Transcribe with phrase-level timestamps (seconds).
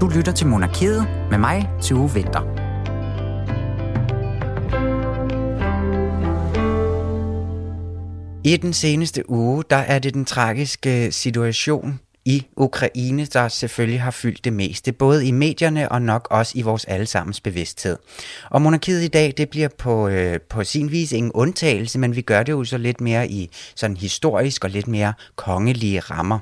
[0.00, 2.40] Du lytter til Monarkiet med mig, Tue Vinter.
[8.44, 14.10] I den seneste uge, der er det den tragiske situation i Ukraine, der selvfølgelig har
[14.10, 17.96] fyldt det meste, både i medierne og nok også i vores allesammens bevidsthed.
[18.50, 22.22] Og monarkiet i dag, det bliver på, øh, på sin vis ingen undtagelse, men vi
[22.22, 26.38] gør det jo så lidt mere i sådan historisk og lidt mere kongelige rammer.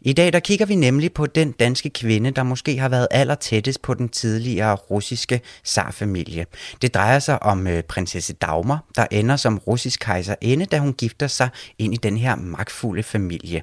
[0.00, 3.82] I dag der kigger vi nemlig på den danske kvinde, der måske har været allertættest
[3.82, 6.46] på den tidligere russiske zarfamilie.
[6.82, 11.26] Det drejer sig om øh, prinsesse Dagmar, der ender som russisk kejserinde, da hun gifter
[11.26, 13.62] sig ind i den her magtfulde familie.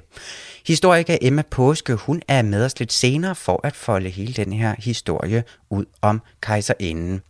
[0.66, 4.74] Historiker Emma Påske, hun er med os lidt senere for at folde hele den her
[4.78, 7.22] historie ud om kejserinden.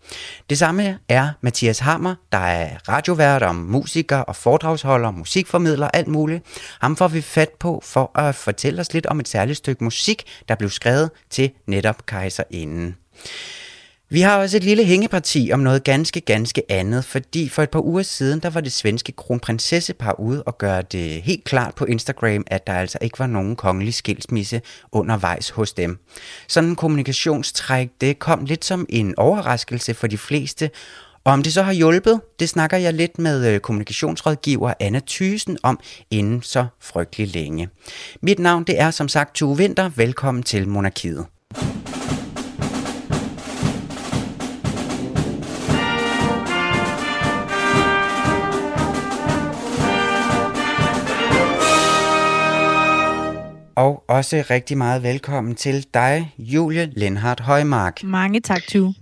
[0.51, 6.45] Det samme er Mathias Hammer, der er radiovært om musiker og foredragsholder, musikformidler, alt muligt.
[6.81, 10.25] Ham får vi fat på for at fortælle os lidt om et særligt stykke musik,
[10.49, 12.97] der blev skrevet til netop kejserinden.
[14.11, 17.81] Vi har også et lille hængeparti om noget ganske, ganske andet, fordi for et par
[17.81, 22.45] uger siden, der var det svenske kronprinsessepar ude og gøre det helt klart på Instagram,
[22.47, 24.61] at der altså ikke var nogen kongelig skilsmisse
[24.93, 25.99] undervejs hos dem.
[26.49, 30.71] Sådan en kommunikationstræk, det kom lidt som en overraskelse for de fleste,
[31.25, 35.59] og om det så har hjulpet, det snakker jeg lidt med øh, kommunikationsrådgiver Anna Thysen
[35.63, 37.69] om inden så frygtelig længe.
[38.23, 39.91] Mit navn det er som sagt Tue Vinter.
[39.97, 41.27] Velkommen til Monarkiet.
[53.79, 58.03] Og også rigtig meget velkommen til dig, Julie Lenhardt Højmark.
[58.05, 58.95] Mange tak, Tue.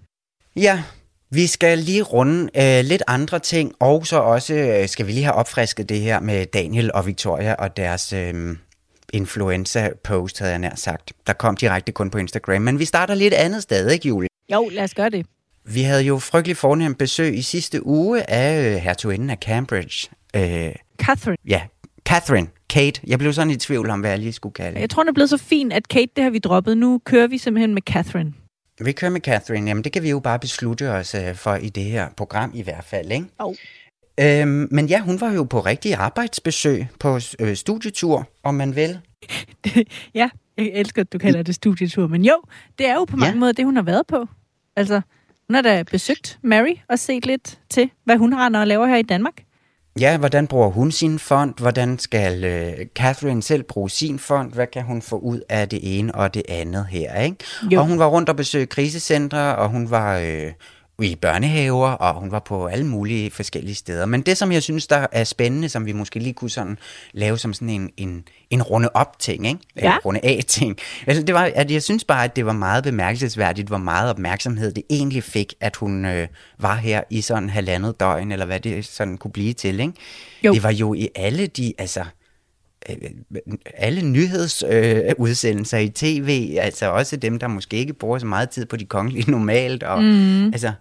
[0.56, 0.82] Ja,
[1.30, 5.24] vi skal lige runde øh, lidt andre ting, og så også øh, skal vi lige
[5.24, 8.56] have opfrisket det her med Daniel og Victoria og deres øh,
[9.12, 11.12] influenza-post, havde jeg nær sagt.
[11.26, 14.28] Der kom direkte kun på Instagram, men vi starter lidt andet sted, ikke Julie?
[14.52, 15.26] Jo, lad os gøre det.
[15.64, 20.08] Vi havde jo frygtelig fornemt besøg i sidste uge af øh, hertuginden af Cambridge.
[20.36, 21.36] Øh, Catherine.
[21.48, 21.62] Ja,
[22.06, 22.48] Catherine.
[22.68, 23.00] Kate.
[23.06, 25.14] Jeg blev sådan i tvivl om, hvad jeg lige skulle kalde Jeg tror, det er
[25.14, 26.76] blevet så fint, at Kate, det har vi droppet.
[26.76, 28.32] Nu kører vi simpelthen med Catherine.
[28.80, 29.68] Vi kører med Catherine.
[29.70, 32.62] Jamen, det kan vi jo bare beslutte os uh, for i det her program i
[32.62, 33.26] hvert fald, ikke?
[33.38, 33.54] Oh.
[34.20, 38.98] Øhm, men ja, hun var jo på rigtig arbejdsbesøg på øh, studietur, om man vil.
[40.14, 42.42] ja, jeg elsker, at du kalder det studietur, men jo,
[42.78, 43.40] det er jo på mange ja.
[43.40, 44.26] måder det, hun har været på.
[44.76, 45.00] Altså,
[45.48, 48.96] hun har da besøgt Mary og set lidt til, hvad hun har, når laver her
[48.96, 49.42] i Danmark.
[50.00, 51.54] Ja, hvordan bruger hun sin fond?
[51.58, 54.52] Hvordan skal øh, Catherine selv bruge sin fond?
[54.52, 57.20] Hvad kan hun få ud af det ene og det andet her?
[57.20, 57.36] Ikke?
[57.72, 57.80] Jo.
[57.80, 60.52] Og hun var rundt og besøgte krisecentre, og hun var øh,
[61.02, 64.06] i børnehaver, og hun var på alle mulige forskellige steder.
[64.06, 66.78] Men det, som jeg synes, der er spændende, som vi måske lige kunne sådan
[67.12, 69.60] lave som sådan en, en, en runde op ting, ikke?
[69.76, 69.80] Ja.
[69.80, 70.76] Eller runde af ting.
[71.06, 74.72] Altså, det var, at jeg synes bare, at det var meget bemærkelsesværdigt, hvor meget opmærksomhed
[74.72, 78.84] det egentlig fik, at hun øh, var her i sådan halvandet døgn, eller hvad det
[78.84, 79.92] sådan kunne blive til, ikke?
[80.44, 80.52] Jo.
[80.52, 82.04] Det var jo i alle de, altså,
[83.74, 88.66] alle nyhedsudsendelser øh, i tv, altså også dem, der måske ikke bruger så meget tid
[88.66, 89.82] på de kongelige normalt.
[89.82, 90.46] Og, mm.
[90.46, 90.72] altså,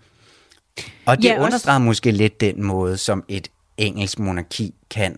[1.06, 1.86] og det ja, understreger også...
[1.86, 5.16] måske lidt den måde, som et engelsk monarki kan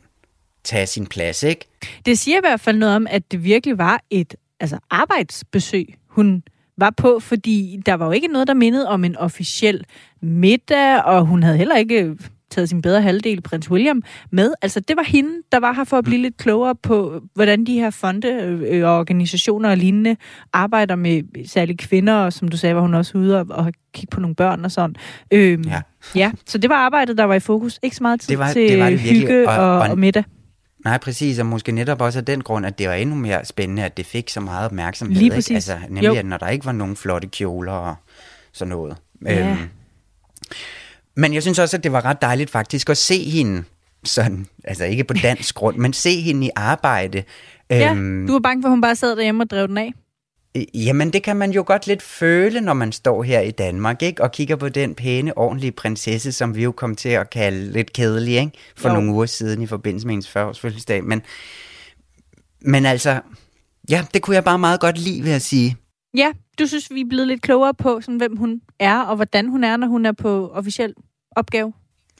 [0.64, 1.66] tage sin plads, ikke?
[2.06, 6.44] Det siger i hvert fald noget om, at det virkelig var et altså, arbejdsbesøg, hun
[6.78, 9.86] var på, fordi der var jo ikke noget, der mindede om en officiel
[10.22, 12.18] middag, og hun havde heller ikke
[12.50, 14.54] taget sin bedre halvdel, prins William, med.
[14.62, 17.74] Altså, det var hende, der var her for at blive lidt klogere på, hvordan de
[17.74, 20.16] her fonde, øh, organisationer og lignende
[20.54, 24.12] arbejder med særligt kvinder, og som du sagde, var hun også ude og, og kigge
[24.12, 24.96] på nogle børn og sådan.
[25.32, 25.82] Øhm, ja.
[26.16, 27.80] ja, så det var arbejdet, der var i fokus.
[27.84, 30.24] Ikke så meget tid det var, til det var det hygge og, og, og middag.
[30.86, 33.84] Nej, præcis, og måske netop også af den grund, at det var endnu mere spændende,
[33.84, 35.18] at det fik så meget opmærksomhed.
[35.18, 35.50] Lige præcis.
[35.50, 35.56] Ikke?
[35.56, 36.16] Altså, nemlig, jo.
[36.16, 37.96] at når der ikke var nogen flotte kjoler og
[38.54, 38.98] sådan noget.
[39.26, 39.50] Ja.
[39.50, 39.58] Øhm,
[41.18, 43.64] men jeg synes også, at det var ret dejligt faktisk at se hende,
[44.04, 47.24] sådan, altså ikke på dansk grund, men se hende i arbejde.
[47.70, 49.94] Ja, øhm, du var bange for, at hun bare sad derhjemme og drev den af?
[50.74, 54.24] Jamen, det kan man jo godt lidt føle, når man står her i Danmark, ikke?
[54.24, 57.94] Og kigger på den pæne, ordentlige prinsesse, som vi jo kom til at kalde lidt
[57.94, 58.52] kedelig, ikke?
[58.76, 58.96] For jo.
[58.96, 61.04] nogle uger siden i forbindelse med hendes 40 fødselsdag.
[61.04, 61.22] Men,
[62.62, 63.22] men altså,
[63.90, 65.76] ja, det kunne jeg bare meget godt lide, vil jeg sige.
[66.18, 69.50] Ja, du synes, vi er blevet lidt klogere på, sådan, hvem hun er, og hvordan
[69.50, 70.94] hun er, når hun er på officiel
[71.36, 71.74] opgave?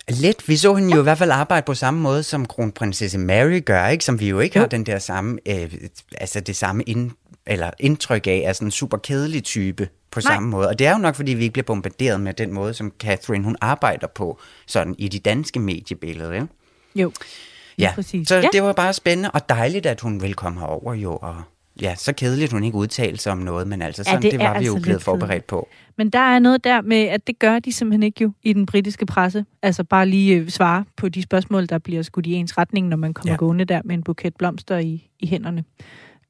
[0.10, 0.50] Lidt.
[0.50, 3.88] Vi så hende jo i hvert fald arbejde på samme måde, som kronprinsesse Mary gør,
[3.88, 4.06] ikke?
[4.06, 4.62] Som vi jo ikke jo.
[4.62, 5.74] har den der samme, øh,
[6.18, 7.12] altså det samme ind,
[7.48, 10.34] eller indtryk af, af sådan en super kedelig type på Nej.
[10.34, 10.68] samme måde.
[10.68, 13.44] Og det er jo nok, fordi vi ikke bliver bombarderet med den måde, som Catherine
[13.44, 16.48] hun arbejder på, sådan i de danske mediebilleder, ikke?
[16.96, 17.12] Jo.
[17.78, 18.28] Ja, præcis.
[18.28, 18.48] så ja.
[18.54, 21.44] det var bare spændende og dejligt, at hun vil komme herover jo og
[21.82, 24.42] ja, så kedeligt, hun ikke udtalte sig om noget, men altså Ja, sådan, det det,
[24.42, 25.70] er var vi altså jo blevet forberedt på.
[25.98, 28.66] Men der er noget der med, at det gør de simpelthen ikke jo i den
[28.66, 29.46] britiske presse.
[29.62, 32.98] Altså bare lige øh, svare på de spørgsmål, der bliver skudt i ens retning, når
[32.98, 33.34] man kommer Ja.
[33.34, 33.38] ja.
[33.38, 35.64] gående der med en buket blomster i, i hænderne.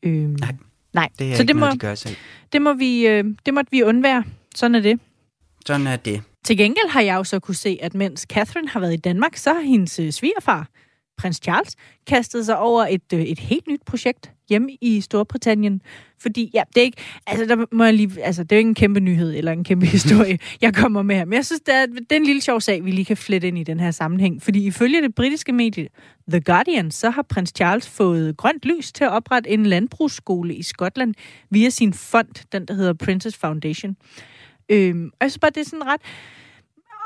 [0.04, 0.56] Øhm, Nej,
[0.94, 1.10] nej.
[1.20, 2.16] Det er så ikke det må, noget, de gør selv.
[2.54, 4.24] det, må vi, øh, det måtte vi undvære.
[4.56, 5.00] Sådan er det.
[5.66, 6.22] Sådan er det.
[6.46, 9.36] Til gengæld har jeg jo så kunne se, at mens Catherine har været i Danmark,
[9.36, 10.68] så har hendes øh, svigerfar,
[11.18, 11.76] prins Charles,
[12.08, 15.82] kastet sig over et, øh, et helt nyt projekt hjemme i Storbritannien.
[16.20, 18.68] Fordi, ja, det er ikke, altså, der må jeg lige, altså, det er jo ikke
[18.68, 21.26] en kæmpe nyhed eller en kæmpe historie, jeg kommer med her.
[21.26, 23.48] Men jeg synes, det er, det er en lille sjov sag, vi lige kan flette
[23.48, 24.44] ind i den her sammenhæng.
[24.44, 25.88] Fordi ifølge det britiske medie
[26.30, 30.64] The Guardian, så har prins Charles fået grønt lys til at oprette en landbrugsskole i
[30.64, 31.14] Skotland
[31.50, 33.96] via sin fond, den der hedder Princess Foundation.
[34.70, 36.02] Øhm, og jeg synes bare, det er sådan ret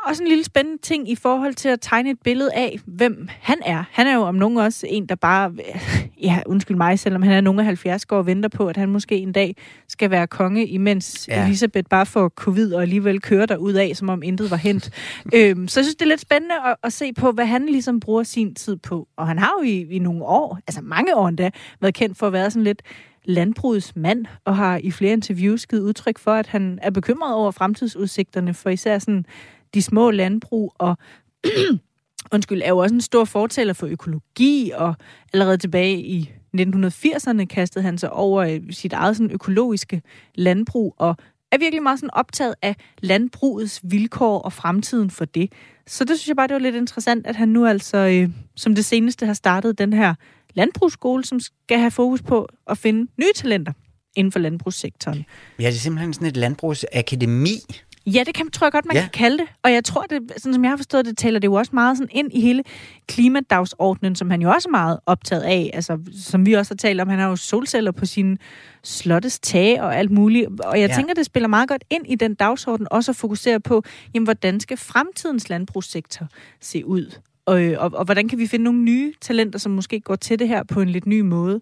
[0.06, 3.58] også en lille spændende ting i forhold til at tegne et billede af, hvem han
[3.66, 3.84] er.
[3.92, 5.54] Han er jo om nogen også en, der bare,
[6.24, 8.90] ja, undskyld mig, selvom han er nogen af 70 år og venter på, at han
[8.90, 9.56] måske en dag
[9.88, 11.46] skal være konge, imens Ja.
[11.46, 14.90] Elisabeth bare får covid og alligevel kører der ud af, som om intet var hent.
[15.36, 18.00] øhm, så jeg synes, det er lidt spændende at, at se på, hvad han ligesom
[18.00, 19.08] bruger sin tid på.
[19.18, 21.50] Og han har jo i, i nogle år, altså mange år endda,
[21.82, 22.82] været kendt for at være sådan lidt
[23.26, 27.52] landbrugets mand, og har i flere interviews givet udtryk for, at han er bekymret over
[27.52, 29.26] fremtidsudsigterne for især sådan
[29.74, 30.98] de små landbrug, og
[32.34, 34.96] undskyld, er jo også en stor fortaler for økologi, og
[35.34, 40.02] allerede tilbage i 1980'erne kastede han sig over øh, sit eget sådan økologiske
[40.36, 41.16] landbrug, og
[41.52, 45.52] er virkelig meget sådan optaget af landbrugets vilkår og fremtiden for det.
[45.88, 48.76] Så det synes jeg bare, det var lidt interessant, at han nu altså øh, som
[48.76, 50.14] det seneste har startet den her
[50.54, 53.74] landbrugsskole, som skal have fokus på at finde nye talenter
[54.16, 55.26] inden for landbrugssektoren.
[55.60, 57.58] Ja, det er simpelthen sådan et landbrugsakademi.
[58.06, 59.02] Ja, det kan, tror jeg godt, man Ja.
[59.02, 59.46] kan kalde det.
[59.64, 61.98] Og jeg tror, det, sådan som jeg har forstået det, taler det jo også meget
[61.98, 62.64] sådan ind i hele
[63.08, 65.72] klimadagsordnen, som han jo også er meget optaget af.
[65.74, 68.38] Altså, som vi også har talt om, han har jo solceller på sine
[68.84, 70.48] slottes tage og alt muligt.
[70.48, 70.94] Og jeg Ja.
[70.94, 70.96] ja.
[70.96, 73.84] tænker, det spiller meget godt ind i den dagsorden, også at fokusere på,
[74.14, 76.28] jamen, hvordan skal fremtidens landbrugssektor
[76.62, 77.16] se ud?
[77.46, 80.40] Og, øh, og, og hvordan kan vi finde nogle nye talenter, som måske går til
[80.40, 81.62] det her på en lidt ny måde?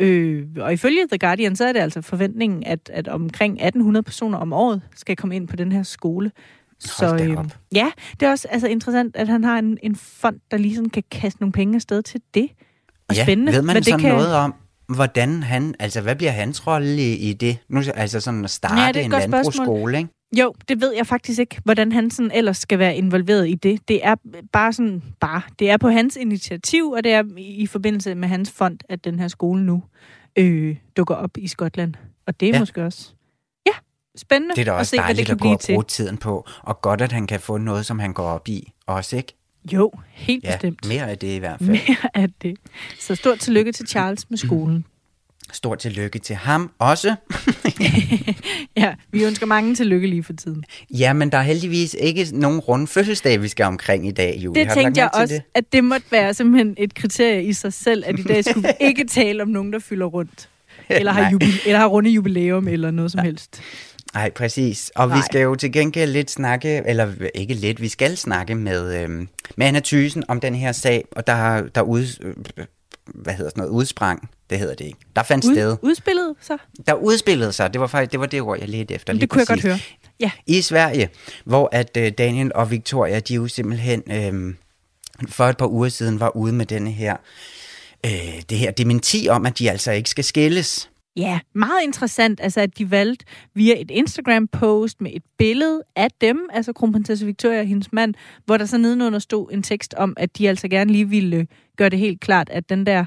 [0.00, 4.38] Øh, og ifølge The Guardian, så er det altså forventningen, at, at omkring 1800 personer
[4.38, 6.30] om året skal komme ind på den her skole.
[6.98, 7.36] Hold da øh,
[7.74, 7.90] ja,
[8.20, 11.40] det er også altså, interessant, at han har en, en fond, der lige kan kaste
[11.40, 12.48] nogle penge afsted til det.
[13.08, 13.52] Og ja, spændende.
[13.52, 14.14] ved man hvad så det kan...
[14.14, 14.54] noget om,
[14.94, 17.58] hvordan han, altså hvad bliver hans rolle i, i det?
[17.68, 20.10] Nu, altså sådan at starte Ja, en landbrugsskole, ikke?
[20.36, 23.88] Jo, det ved jeg faktisk ikke, hvordan han sådan ellers skal være involveret i det.
[23.88, 24.14] Det er
[24.52, 28.50] bare sådan, bare, det er på hans initiativ, og det er i forbindelse med hans
[28.50, 29.82] fond, at den her skole nu
[30.36, 31.94] øh, dukker op i Skotland.
[32.26, 32.58] Og det er Ja.
[32.58, 33.10] måske også,
[33.66, 33.72] ja,
[34.16, 35.72] spændende Det er da at også se, hvad det dejligt kan at gå og til.
[35.72, 38.72] bruge tiden på, og godt, at han kan få noget, som han går op i
[38.86, 39.34] også, ikke?
[39.72, 40.88] Jo, helt Ja, bestemt.
[40.88, 41.70] mere af det i hvert fald.
[41.70, 42.56] Mere af det.
[43.00, 44.84] Så stort tillykke til Charles med skolen.
[45.52, 47.14] Stort tillykke til ham også.
[48.76, 50.64] Ja, vi ønsker mange tillykke lige for tiden.
[50.90, 54.60] Ja, men der er heldigvis ikke nogen runde fødselsdag, vi skal omkring i dag, Julie.
[54.60, 55.42] Det Har tænkte jeg også, det?
[55.54, 58.74] at det måtte være simpelthen et kriterie i sig selv, at i dag skulle vi
[58.88, 60.48] ikke tale om nogen, der fylder rundt.
[60.88, 63.60] Eller har, jubil- eller har runde jubilæum, eller noget som helst.
[64.14, 64.92] Nej, præcis.
[64.94, 65.16] Og Nej.
[65.16, 69.28] vi skal jo til gengæld lidt snakke, eller ikke lidt, vi skal snakke med, øhm,
[69.56, 72.18] med Anna Thysen om den her sag, og der, der ud,
[72.56, 72.64] øh,
[73.14, 74.98] hvad hedder sådan noget, udsprang, det hedder det ikke.
[75.16, 76.58] Der fandt sted, Ud, udspillet så?
[76.86, 79.12] der udspillede sig, det var faktisk det, var det ord, jeg ledte efter.
[79.12, 79.70] lige Det kunne jeg godt præcis.
[79.70, 79.78] høre.
[80.20, 80.30] Ja.
[80.46, 81.08] I Sverige,
[81.44, 84.54] hvor at øh, Daniel og Victoria, de jo simpelthen øh,
[85.28, 87.16] for et par uger siden var ude med denne her,
[88.06, 90.90] øh, det her dementi om, at de altså ikke skal skilles.
[91.18, 96.48] Ja, meget interessant, altså at de valgte via et Instagram-post med et billede af dem,
[96.52, 100.38] altså kronprinsesse Victoria og hendes mand, hvor der så nedenunder stod en tekst om, at
[100.38, 101.46] de altså gerne lige ville øh,
[101.76, 103.04] gøre det helt klart, at den der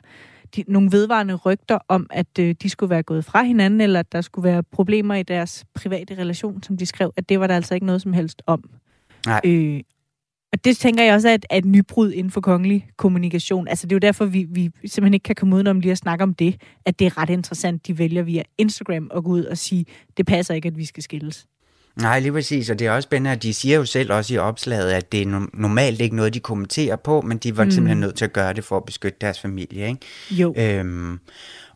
[0.56, 4.12] de, nogle vedvarende rygter om, at øh, de skulle være gået fra hinanden, eller at
[4.12, 7.56] der skulle være problemer i deres private relation, som de skrev, at det var der
[7.56, 8.70] altså ikke noget som helst om.
[9.26, 9.42] Nej.
[9.46, 9.82] Øh,
[10.54, 13.68] og det tænker jeg også er et, er et nybrud inden for kongelig kommunikation.
[13.68, 16.24] Altså det er jo derfor, vi, vi simpelthen ikke kan komme udenom lige at snakke
[16.24, 19.58] om det, at det er ret interessant, de vælger via Instagram at gå ud og
[19.58, 19.86] sige,
[20.18, 21.46] det passer ikke, at vi skal skilles.
[21.96, 24.38] Nej, lige præcis, og det er også spændende, at de siger jo selv også i
[24.38, 27.72] opslaget, at det er no- normalt ikke noget, de kommenterer på, men de var mm.
[27.72, 30.00] simpelthen nødt til at gøre det for at beskytte deres familie, ikke?
[30.32, 30.54] Jo.
[30.58, 31.20] Øhm,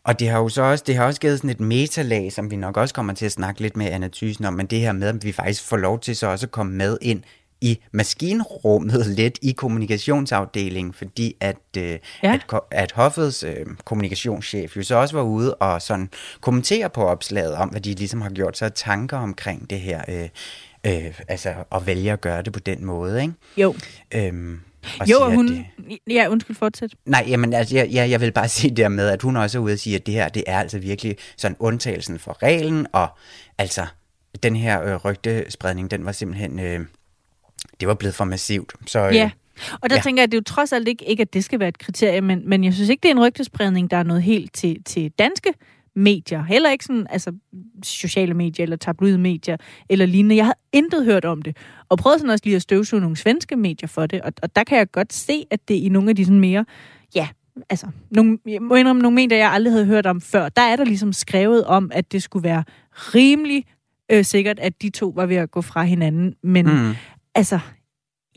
[0.04, 2.56] og det har jo så også, det har også givet sådan et metalag, som vi
[2.56, 5.08] nok også kommer til at snakke lidt med Anna Thysen om, men det her med,
[5.08, 7.22] at vi faktisk får lov til så også at komme med ind
[7.60, 12.38] i maskinrummet lidt i kommunikationsafdelingen, fordi at, øh, ja.
[12.52, 16.10] At, at Hoffets øh, kommunikationschef jo så også var ude og sådan
[16.40, 20.28] kommentere på opslaget om, hvad de ligesom har gjort sig tanker omkring det her, øh,
[20.86, 23.34] øh, altså at vælge at gøre det på den måde, ikke?
[23.56, 23.74] Jo.
[24.14, 24.60] Øhm,
[25.00, 25.48] Og jo, siger, hun...
[25.48, 25.66] Det...
[26.10, 26.90] Ja, undskyld, fortsæt.
[27.04, 29.62] Nej, jamen, altså, jeg, jeg, jeg vil bare sige der med, at hun også er
[29.62, 33.08] ude og sige, at det her, det er altså virkelig sådan undtagelsen for reglen, og
[33.58, 33.86] altså,
[34.42, 36.58] den her øh, rygtespredning, den var simpelthen...
[36.58, 36.80] Øh,
[37.80, 38.72] det var blevet for massivt.
[38.86, 39.30] Så, øh, ja.
[39.80, 40.02] Og der ja.
[40.02, 42.20] tænker jeg, at det jo trods alt ikke, ikke, at det skal være et kriterie,
[42.20, 45.12] men, men jeg synes ikke, det er en rygtespredning, der er noget helt til, til
[45.18, 45.54] danske
[45.96, 46.42] medier.
[46.42, 47.32] Heller ikke sådan, altså,
[47.82, 49.56] sociale medier eller tabloide medier
[49.88, 50.36] eller lignende.
[50.36, 51.56] Jeg har intet hørt om det.
[51.88, 54.20] Og prøvede sådan også lige at støvsuge nogle svenske medier for det.
[54.20, 56.64] Og, og der kan jeg godt se, at det i nogle af de sådan mere,
[57.14, 57.28] ja,
[57.70, 60.48] altså, nogle, jeg må indrømme nogle medier, jeg aldrig havde hørt om før.
[60.48, 63.64] Der er der ligesom skrevet om, at det skulle være rimelig
[64.12, 66.34] øh, sikkert, at de to var ved at gå fra hinanden.
[66.42, 66.94] Men mm.
[67.36, 67.58] Altså,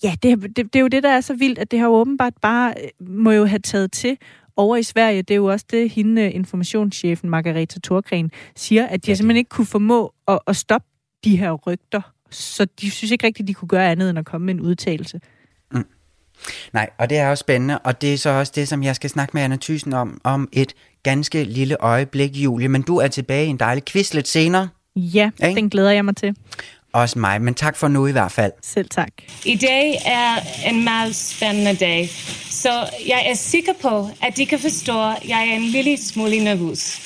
[0.03, 2.33] ja, det, det, det er jo det, der er så vildt, at det har åbenbart
[2.41, 4.17] bare, øh, må jo have taget til
[4.55, 5.21] over i Sverige.
[5.21, 9.49] Det er jo også det, hende informationschefen Margareta Thorgren siger, at de ja, simpelthen ikke
[9.49, 10.87] kunne formå at, at stoppe
[11.23, 12.01] de her rygter.
[12.29, 15.21] Så de synes ikke rigtigt, de kunne gøre andet end at komme med en udtalelse.
[15.71, 15.85] Mm.
[16.73, 19.09] Nej, og det er også spændende, og det er så også det, som jeg skal
[19.09, 22.67] snakke med Anna Thyssen om, om et ganske lille øjeblik, Julie.
[22.67, 24.69] Men du er tilbage i en dejlig quiz lidt senere.
[24.95, 25.55] Ja, ikke?
[25.55, 26.35] den glæder jeg mig til.
[26.93, 28.51] Også mig, men tak for nu i hvert fald.
[28.61, 29.11] Selv tak.
[29.45, 30.35] I dag er
[30.69, 32.09] en meget spændende dag,
[32.49, 32.69] så
[33.07, 37.01] jeg er sikker på, at de kan forstå, at jeg er en lille smule nervøs.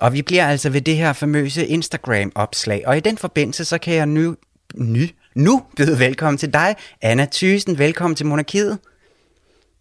[0.00, 3.94] Og vi bliver altså ved det her famøse Instagram-opslag, og i den forbindelse, så kan
[3.94, 4.36] jeg nu
[4.74, 7.78] ny, nu byde velkommen til dig, Anna Thysen.
[7.78, 8.78] Velkommen til Monarkiet.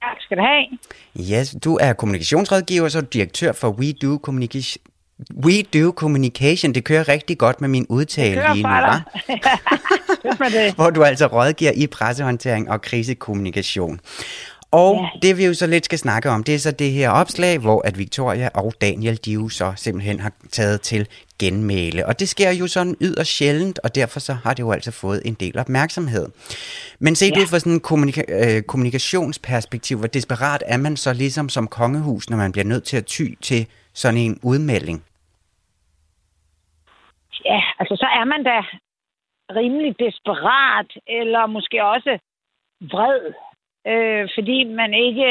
[0.01, 0.65] Tak skal du have.
[1.39, 4.83] Yes, du er kommunikationsrådgiver, så er du direktør for We Do Communication.
[5.45, 8.99] We Do Communication, det kører rigtig godt med min udtale lige nu, hva'?
[10.75, 13.99] Hvor du altså rådgiver i pressehåndtering og krisekommunikation.
[14.71, 15.27] Og ja.
[15.27, 17.87] det vi jo så lidt skal snakke om, det er så det her opslag, hvor
[17.87, 21.07] at Victoria og Daniel, de jo så simpelthen har taget til
[21.39, 22.05] genmæle.
[22.05, 25.21] Og det sker jo sådan yderst sjældent, og derfor så har det jo altså fået
[25.25, 26.25] en del opmærksomhed.
[26.99, 27.41] Men set ja.
[27.41, 32.29] ud fra sådan en kommunika- øh, kommunikationsperspektiv, hvor desperat er man så ligesom som kongehus,
[32.29, 35.03] når man bliver nødt til at ty til sådan en udmelding?
[37.45, 38.57] Ja, altså så er man da
[39.59, 42.19] rimelig desperat, eller måske også
[42.81, 43.33] vred
[43.87, 45.29] øh, fordi man ikke,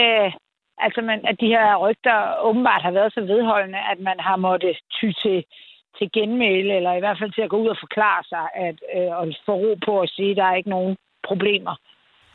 [0.78, 4.76] altså man, at de her rygter åbenbart har været så vedholdende, at man har måttet
[5.00, 5.44] ty til,
[5.98, 9.10] til genmæle, eller i hvert fald til at gå ud og forklare sig, at, øh,
[9.18, 10.96] og få ro på at sige, at der er ikke nogen
[11.28, 11.74] problemer.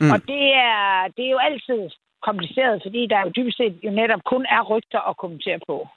[0.00, 0.10] Mm.
[0.12, 1.90] Og det er, det er jo altid
[2.22, 5.88] kompliceret, fordi der jo dybest set jo netop kun er rygter at kommentere på.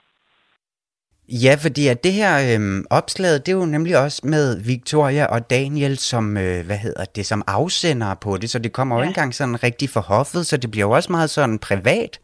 [1.28, 5.50] Ja, fordi at det her øhm, opslag, det er jo nemlig også med Victoria og
[5.50, 8.98] Daniel som, øh, hvad hedder det, som afsender på det, så det kommer ja.
[8.98, 12.20] jo ikke engang sådan rigtig forhoffet, så det bliver jo også meget sådan privat.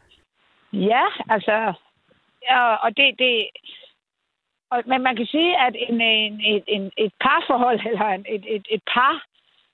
[0.73, 1.57] Ja, altså,
[2.49, 3.33] ja, og det, det
[4.71, 8.43] og, men man kan sige, at en, en, et, en, et parforhold, eller en, et,
[8.55, 9.15] et, et par,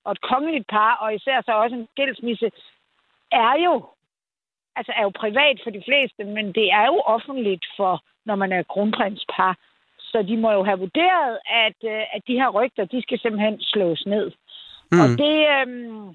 [0.05, 2.51] og et kongeligt par, og især så også en skilsmisse,
[3.31, 3.73] er jo
[4.75, 8.51] altså er jo privat for de fleste, men det er jo offentligt for, når man
[8.51, 9.57] er kronprinspar.
[9.99, 13.61] Så de må jo have vurderet, at, øh, at de her rygter, de skal simpelthen
[13.61, 14.31] slås ned.
[14.91, 14.99] Mm.
[15.01, 16.07] Og det, øhm,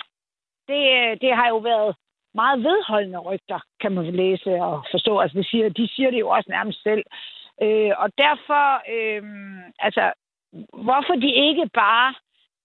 [0.68, 0.82] det,
[1.20, 1.96] det har jo været
[2.34, 5.18] meget vedholdende rygter, kan man læse og forstå.
[5.18, 7.04] Altså, det siger, de siger det jo også nærmest selv.
[7.62, 8.64] Øh, og derfor,
[8.96, 9.22] øh,
[9.78, 10.12] altså,
[10.84, 12.14] hvorfor de ikke bare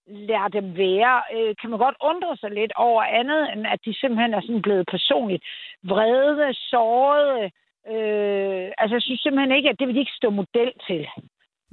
[0.06, 3.94] lader dem være, øh, kan man godt undre sig lidt over andet, end at de
[4.00, 5.44] simpelthen er sådan blevet personligt
[5.82, 7.50] vrede, sårede.
[7.88, 11.06] Øh, altså, jeg synes simpelthen ikke, at det vil de ikke stå model til.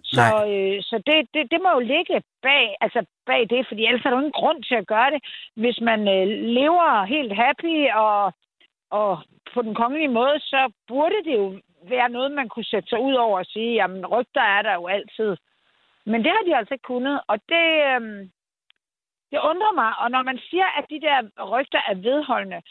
[0.04, 4.06] Så, øh, så det, det, det må jo ligge bag, altså bag det, fordi ellers
[4.06, 5.22] er der ingen grund til at gøre det.
[5.56, 7.76] Hvis man øh, lever helt happy
[8.06, 8.34] og,
[8.90, 9.20] og
[9.54, 13.14] på den kongelige måde, så burde det jo være noget, man kunne sætte sig ud
[13.14, 15.38] over og sige, jamen rygter er der jo altid.
[16.06, 18.02] Men det har de altså ikke kunnet, og det, øh,
[19.32, 19.92] det undrer mig.
[20.02, 22.62] Og når man siger, at de der rygter er vedholdende,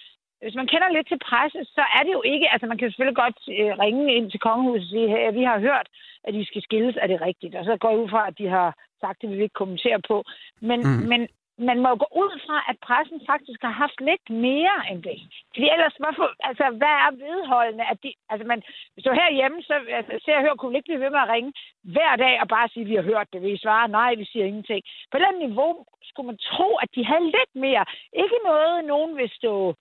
[0.42, 2.52] hvis man kender lidt til presse, så er det jo ikke...
[2.52, 5.58] Altså, man kan selvfølgelig godt øh, ringe ind til kongehuset og sige, at vi har
[5.58, 5.88] hørt,
[6.24, 6.96] at de skal skilles.
[7.02, 7.54] Er det rigtigt?
[7.54, 8.68] Og så går jeg ud fra, at de har
[9.00, 10.24] sagt, at vi vil ikke kommentere på.
[10.60, 11.08] Men, mm.
[11.10, 11.28] men
[11.58, 15.18] man må gå ud fra, at pressen faktisk har haft lidt mere end det.
[15.54, 17.84] Fordi ellers, hvorfor, altså, hvad er vedholdende?
[17.92, 20.90] At de, altså, man, hvis du er herhjemme, så altså, ser jeg høre, kunne ikke
[20.90, 21.52] blive ved med at ringe
[21.94, 23.42] hver dag og bare sige, at vi har hørt det.
[23.42, 24.82] Vi svarer, nej, vi siger ingenting.
[25.12, 25.72] På den niveau
[26.08, 27.84] skulle man tro, at de havde lidt mere.
[28.22, 29.74] Ikke noget, nogen vil stå,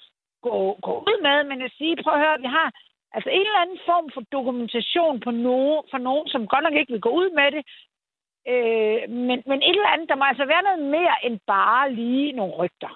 [0.46, 0.56] gå,
[0.88, 2.70] gå ud med, men at sige, prøv at høre, vi har
[3.16, 6.94] Altså en eller anden form for dokumentation på nogen, for nogen, som godt nok ikke
[6.94, 7.64] vil gå ud med det,
[8.54, 12.32] Øh, men, men et eller andet, der må altså være noget mere end bare lige
[12.32, 12.94] nogle rygter.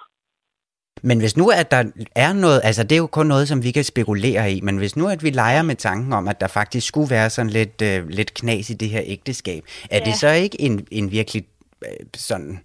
[1.02, 1.82] Men hvis nu, at der
[2.16, 4.96] er noget, altså det er jo kun noget, som vi kan spekulere i, men hvis
[4.96, 8.08] nu, at vi leger med tanken om, at der faktisk skulle være sådan lidt, øh,
[8.08, 10.04] lidt knas i det her ægteskab, er ja.
[10.04, 11.44] det så ikke en, en virkelig
[11.84, 12.60] øh, sådan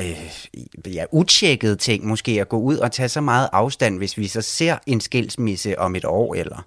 [0.00, 4.26] øh, ja, utjekket ting måske at gå ud og tage så meget afstand, hvis vi
[4.36, 6.60] så ser en skilsmisse om et år eller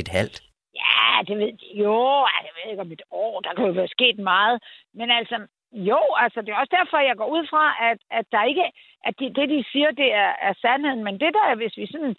[0.00, 0.38] et halvt?
[0.82, 1.52] Ja, det ved
[1.84, 1.96] jo,
[2.44, 4.62] jeg ved ikke om et år, der kan jo være sket meget.
[4.94, 5.36] Men altså,
[5.72, 8.66] jo, altså det er også derfor, jeg går ud fra, at, at der ikke,
[9.04, 11.04] at det, det de siger, det er, er sandheden.
[11.04, 12.16] Men det der, hvis vi sådan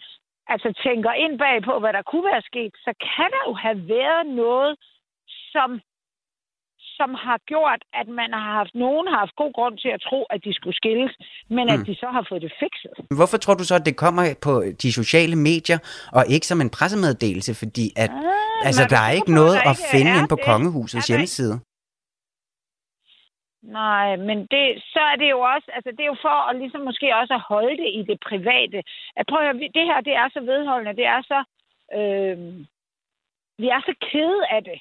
[0.47, 3.79] altså tænker ind bag på, hvad der kunne være sket, så kan der jo have
[3.95, 4.75] været noget,
[5.53, 5.81] som
[6.99, 10.19] som har gjort, at man har haft, nogen har haft god grund til at tro,
[10.33, 11.13] at de skulle skilles,
[11.55, 11.73] men mm.
[11.73, 12.91] at de så har fået det fikset.
[13.19, 15.79] Hvorfor tror du så, at det kommer på de sociale medier,
[16.17, 17.51] og ikke som en pressemeddelelse?
[17.61, 20.45] Fordi at, ah, altså, der er ikke noget at finde ind på det.
[20.49, 21.55] kongehusets hjemmeside.
[23.63, 26.81] Nej, men det, så er det jo også, altså det er jo for at ligesom
[26.81, 28.79] måske også at holde det i det private.
[29.17, 31.39] At prøv at høre, det her, det er så vedholdende, det er så,
[31.97, 32.37] øh,
[33.61, 34.79] vi er så kede af det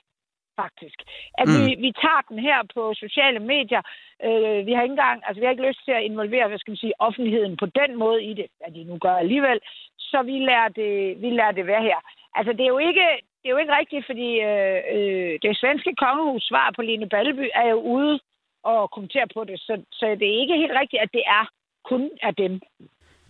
[0.61, 0.99] faktisk.
[1.41, 1.55] At mm.
[1.67, 3.83] vi, vi tager den her på sociale medier.
[4.27, 6.71] Øh, vi har ikke engang, altså vi har ikke lyst til at involvere, hvad skal
[6.71, 9.59] man sige, offentligheden på den måde i det, at de nu gør alligevel.
[9.99, 11.99] Så vi lader det, vi lader det være her.
[12.35, 13.07] Altså det er jo ikke,
[13.41, 17.47] det er jo ikke rigtigt, fordi øh, øh, det svenske kongehus svar på Line Balleby
[17.55, 18.21] er jo ude
[18.63, 19.61] og kommentere på det.
[19.61, 21.45] Så, så det er ikke helt rigtigt, at det er
[21.85, 22.61] kun af dem.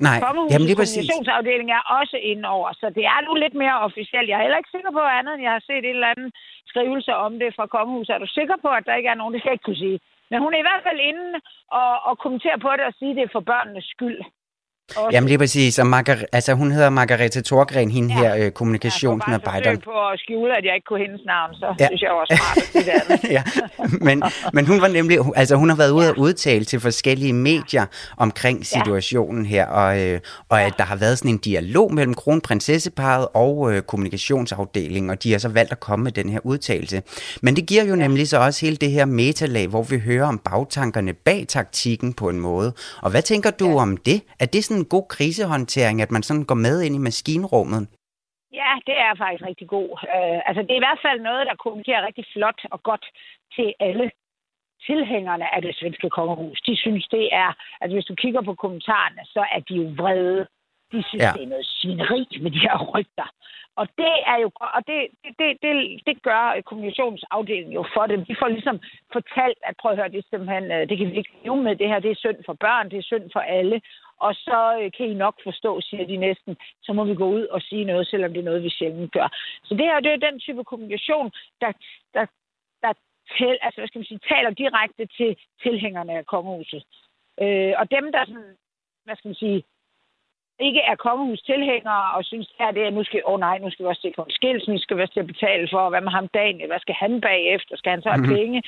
[0.08, 0.18] Nej,
[0.52, 0.96] jamen lige præcis.
[0.96, 4.28] kommunikationsafdeling er også inde over, så det er nu lidt mere officielt.
[4.28, 6.30] Jeg er heller ikke sikker på andet, end jeg har set et eller andet
[6.70, 8.12] skrivelse om det fra kongehuset.
[8.14, 9.32] Er du sikker på, at der ikke er nogen?
[9.32, 9.98] Det skal jeg ikke kunne sige.
[10.30, 11.26] Men hun er i hvert fald inde
[11.80, 14.20] og, og kommentere på det og sige, at det er for børnenes skyld.
[14.88, 15.08] Også.
[15.12, 18.20] Jamen lige præcis, og Margar- altså, hun hedder Margareta Thorgren, hende ja.
[18.20, 19.70] her øh, kommunikationsmedarbejder.
[19.70, 21.86] Jeg på at skjule, at jeg ikke kunne hendes navn, så ja.
[21.86, 23.42] synes jeg var smart ja.
[24.00, 24.22] men,
[24.52, 26.10] men hun var nemlig, altså hun har været ude ja.
[26.10, 27.86] at udtale til forskellige medier
[28.16, 29.50] omkring situationen ja.
[29.50, 30.66] her, og, øh, og ja.
[30.66, 35.38] at der har været sådan en dialog mellem kronprinsesseparet og øh, kommunikationsafdelingen, og de har
[35.38, 37.02] så valgt at komme med den her udtalelse.
[37.42, 37.96] Men det giver jo ja.
[37.96, 42.28] nemlig så også hele det her metalag, hvor vi hører om bagtankerne bag taktikken på
[42.28, 42.72] en måde.
[43.02, 43.76] Og hvad tænker du ja.
[43.76, 44.22] om det?
[44.40, 47.82] Er det sådan en god krisehåndtering, at man sådan går med ind i maskinrummet?
[48.60, 49.90] Ja, det er faktisk rigtig god.
[50.16, 53.04] Uh, altså, det er i hvert fald noget, der kommunikerer rigtig flot og godt
[53.56, 54.06] til alle
[54.88, 56.60] tilhængerne af det svenske kongehus.
[56.68, 57.50] De synes, det er...
[57.80, 60.46] Altså, hvis du kigger på kommentarerne, så er de jo vrede.
[60.92, 61.32] De synes, ja.
[61.34, 63.28] det er noget svineri med de her rygter.
[63.80, 64.98] Og det er jo og det,
[65.38, 65.72] det, det,
[66.06, 68.24] det gør kommunikationsafdelingen jo for dem.
[68.24, 68.80] De får ligesom
[69.12, 71.88] fortalt, at prøv at høre, det simpelthen, øh, det kan vi ikke leve med det
[71.88, 73.80] her, det er synd for børn, det er synd for alle.
[74.26, 77.44] Og så øh, kan I nok forstå, siger de næsten, så må vi gå ud
[77.54, 79.28] og sige noget, selvom det er noget, vi sjældent gør.
[79.64, 81.30] Så det her det er den type kommunikation,
[81.60, 81.72] der,
[82.14, 82.26] der,
[82.82, 82.92] der
[83.38, 86.82] tæl, altså, hvad skal man sige, taler direkte til tilhængerne af kongehuset.
[87.42, 88.56] Øh, og dem, der sådan,
[89.04, 89.62] hvad skal man sige,
[90.66, 93.84] ikke er kongehus tilhængere og synes, at det er, nu skal, oh nej, nu skal
[93.84, 96.12] vi også se på en skilsmisse, skal vi også til at betale for, hvad med
[96.18, 98.36] ham dagen, hvad skal han bagefter, skal han så have mm-hmm.
[98.36, 98.62] penge?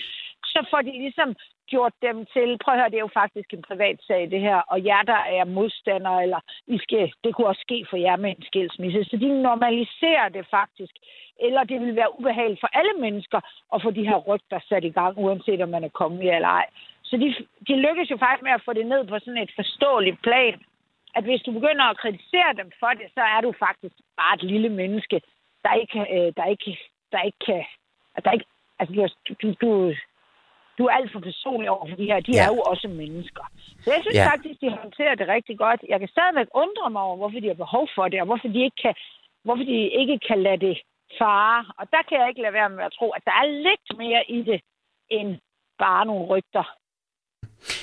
[0.54, 1.30] Så får de ligesom
[1.72, 4.58] gjort dem til, prøv at høre, det er jo faktisk en privat sag, det her,
[4.72, 8.30] og jer, der er modstandere, eller I skal, det kunne også ske for jer med
[8.30, 9.04] en skilsmisse.
[9.04, 10.94] Så de normaliserer det faktisk.
[11.40, 13.40] Eller det vil være ubehageligt for alle mennesker
[13.74, 16.66] at få de her rygter sat i gang, uanset om man er kommet eller ej.
[17.02, 17.28] Så de,
[17.68, 20.60] de lykkes jo faktisk med at få det ned på sådan et forståeligt plan,
[21.16, 24.42] at hvis du begynder at kritisere dem for det, så er du faktisk bare et
[24.42, 25.20] lille menneske,
[25.64, 26.78] der ikke, øh, der ikke,
[27.12, 27.64] der ikke kan,
[28.24, 28.46] der ikke,
[28.78, 29.94] altså du, du,
[30.78, 32.18] du er alt for personlig over for de her.
[32.28, 32.42] De ja.
[32.44, 33.44] er jo også mennesker.
[33.82, 34.26] Så jeg synes ja.
[34.32, 35.80] faktisk, de håndterer det rigtig godt.
[35.92, 38.60] Jeg kan stadigvæk undre mig over, hvorfor de har behov for det, og hvorfor de
[38.66, 38.94] ikke kan,
[39.46, 40.76] hvorfor de ikke kan lade det
[41.20, 41.60] fare.
[41.78, 44.22] Og der kan jeg ikke lade være med at tro, at der er lidt mere
[44.36, 44.60] i det,
[45.16, 45.30] end
[45.78, 46.66] bare nogle rygter.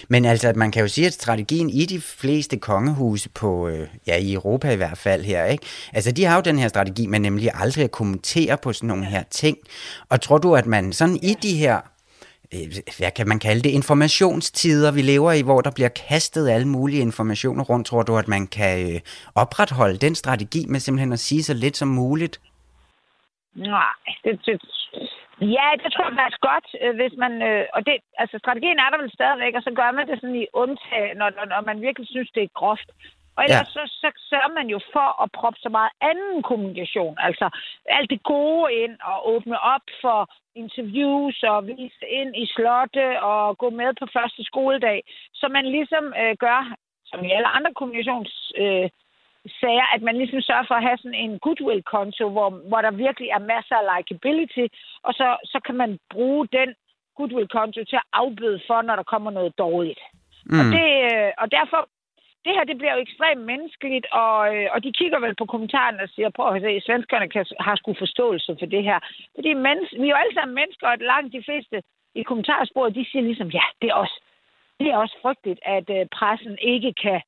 [0.09, 4.17] Men altså, man kan jo sige, at strategien i de fleste kongehuse på, øh, ja,
[4.17, 5.65] i Europa i hvert fald her, ikke?
[5.93, 9.05] Altså, de har jo den her strategi med nemlig aldrig at kommentere på sådan nogle
[9.05, 9.57] her ting.
[10.09, 11.81] Og tror du, at man sådan i de her
[12.97, 17.01] hvad kan man kalde det, informationstider, vi lever i, hvor der bliver kastet alle mulige
[17.01, 18.99] informationer rundt, tror du, at man kan øh,
[19.35, 22.35] opretholde den strategi med simpelthen at sige så lidt som muligt?
[23.55, 24.55] Nej, det, det,
[25.57, 27.33] ja, det tror jeg faktisk godt, øh, hvis man,
[27.75, 30.47] og det, altså strategien er der vel stadigvæk, og så gør man det sådan i
[30.53, 32.89] undtag, når, når man virkelig synes, det er groft.
[33.35, 33.77] Og ellers ja.
[33.77, 37.15] så, så sørger man jo for at proppe så meget anden kommunikation.
[37.27, 37.45] Altså
[37.85, 40.19] alt det gode ind og åbne op for
[40.55, 45.03] interviews og vise ind i slotte og gå med på første skoledag.
[45.33, 48.51] Så man ligesom øh, gør, som i alle andre kommunikations...
[48.57, 48.89] Øh,
[49.61, 53.29] sager, at man ligesom sørger for at have sådan en goodwill-konto, hvor, hvor der virkelig
[53.29, 54.65] er masser af likability,
[55.03, 56.69] og så, så kan man bruge den
[57.17, 59.99] goodwill-konto til at afbøde for, når der kommer noget dårligt.
[60.45, 60.59] Mm.
[60.59, 61.89] Og, det, øh, og derfor
[62.45, 66.03] det her det bliver jo ekstremt menneskeligt, og, øh, og de kigger vel på kommentarerne
[66.03, 68.99] og siger, prøv at se, svenskerne kan, har sgu forståelse for det her.
[69.35, 71.77] Fordi mens, vi er jo alle sammen mennesker, og langt de fleste
[72.15, 74.17] i kommentarsporet, de siger ligesom, ja, det er også,
[74.79, 77.21] det er også frygteligt, at øh, pressen ikke kan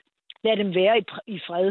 [0.44, 1.04] lade dem være i,
[1.36, 1.68] i fred.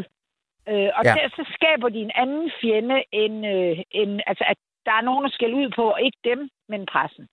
[0.71, 1.13] Øh, og ja.
[1.15, 5.23] der, så skaber de en anden fjende, end, øh, end altså, at der er nogen,
[5.23, 7.27] der skal ud på, ikke dem, men pressen.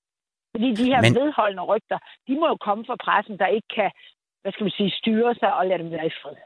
[0.55, 1.14] Fordi de her men...
[1.14, 3.90] vedholdende rygter, de må jo komme fra pressen, der ikke kan,
[4.42, 6.37] hvad skal man sige, styre sig og lade dem være i fred.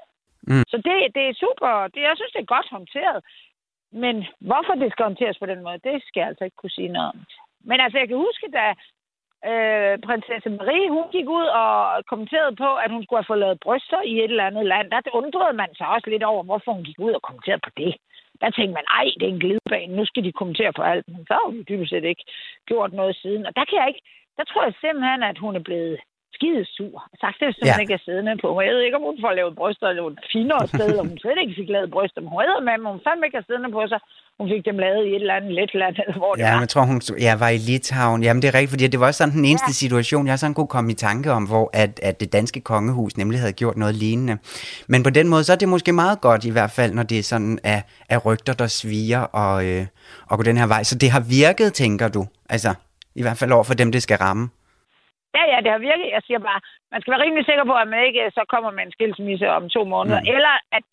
[0.49, 0.65] Mm.
[0.73, 1.71] Så det, det er super.
[1.95, 3.21] Det, jeg synes, det er godt håndteret.
[4.03, 4.17] Men
[4.49, 7.09] hvorfor det skal håndteres på den måde, det skal jeg altså ikke kunne sige noget
[7.13, 7.19] om.
[7.69, 8.67] Men altså, jeg kan huske, da
[9.51, 11.73] øh, prinsesse Marie, hun gik ud og
[12.11, 14.91] kommenterede på, at hun skulle have fået lavet bryster i et eller andet land.
[14.91, 17.95] Der undrede man sig også lidt over, hvorfor hun gik ud og kommenterede på det.
[18.41, 21.09] Der tænkte man, ej, det er en glidebane, nu skal de kommentere på alt.
[21.09, 22.25] Men så har hun dybest set ikke
[22.67, 23.47] gjort noget siden.
[23.47, 24.05] Og der kan jeg ikke,
[24.37, 26.01] der tror jeg simpelthen, at hun er blevet
[26.37, 26.97] skide sur.
[27.23, 27.77] Sagt det, som ja.
[27.85, 28.49] ikke er siddende på.
[28.67, 31.39] Jeg ved ikke, om hun får lavet bryster eller et finere sted, og hun slet
[31.43, 32.21] ikke fik lavet bryster.
[32.21, 34.01] Men hun havde med, men hun fandme ikke er siddende på sig.
[34.39, 36.61] Hun fik dem lavet i et eller andet Letland, eller hvor det ja, var.
[36.65, 38.21] jeg tror, hun ja, var i Litauen.
[38.27, 39.81] Jamen, det er rigtigt, fordi det var sådan den eneste ja.
[39.85, 43.39] situation, jeg sådan kunne komme i tanke om, hvor at, at det danske kongehus nemlig
[43.41, 44.35] havde gjort noget lignende.
[44.93, 47.19] Men på den måde, så er det måske meget godt i hvert fald, når det
[47.19, 49.87] er sådan af, af rygter, der sviger og, øh,
[50.31, 50.83] og gå den her vej.
[50.83, 52.27] Så det har virket, tænker du?
[52.51, 52.75] Altså,
[53.15, 54.49] i hvert fald over for dem, det skal ramme.
[55.37, 56.09] Ja, ja, det har virket.
[56.17, 56.61] Jeg siger bare,
[56.93, 59.65] man skal være rimelig sikker på, at man ikke så kommer med en skilsmisse om
[59.77, 60.21] to måneder.
[60.23, 60.35] Mm.
[60.37, 60.87] Eller at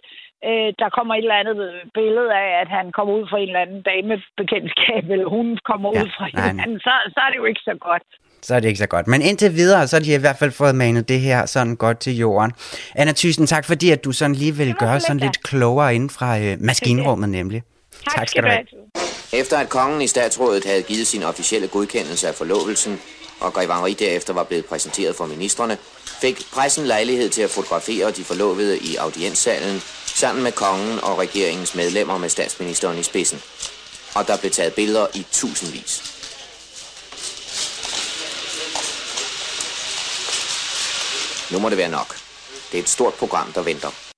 [0.48, 1.58] øh, der kommer et eller andet
[2.00, 6.02] billede af, at han kommer ud fra en eller anden damebekendtskab, eller hun kommer ja,
[6.02, 6.80] ud fra en eller anden.
[6.88, 8.08] Så, så er det jo ikke så godt
[8.44, 9.08] så er det ikke så godt.
[9.08, 12.00] Men indtil videre, så har de i hvert fald fået manet det her sådan godt
[12.00, 12.52] til jorden.
[12.96, 16.40] Anna Thyssen, tak fordi, at du sådan lige vil gøre sådan lidt klogere inden fra
[16.40, 17.64] øh, maskinrummet nemlig.
[18.06, 18.66] Tak, tak skal du have.
[19.34, 23.00] Efter at kongen i statsrådet havde givet sin officielle godkendelse af forlovelsen,
[23.42, 25.78] og Grevangeri derefter var blevet præsenteret for ministerne,
[26.22, 31.76] fik pressen lejlighed til at fotografere de forlovede i audienssalen sammen med kongen og regeringens
[31.76, 33.42] medlemmer med statsministeren i spidsen.
[34.16, 36.04] Og der blev taget billeder i tusindvis.
[41.52, 42.18] Nu må det være nok.
[42.72, 44.11] Det er et stort program, der venter.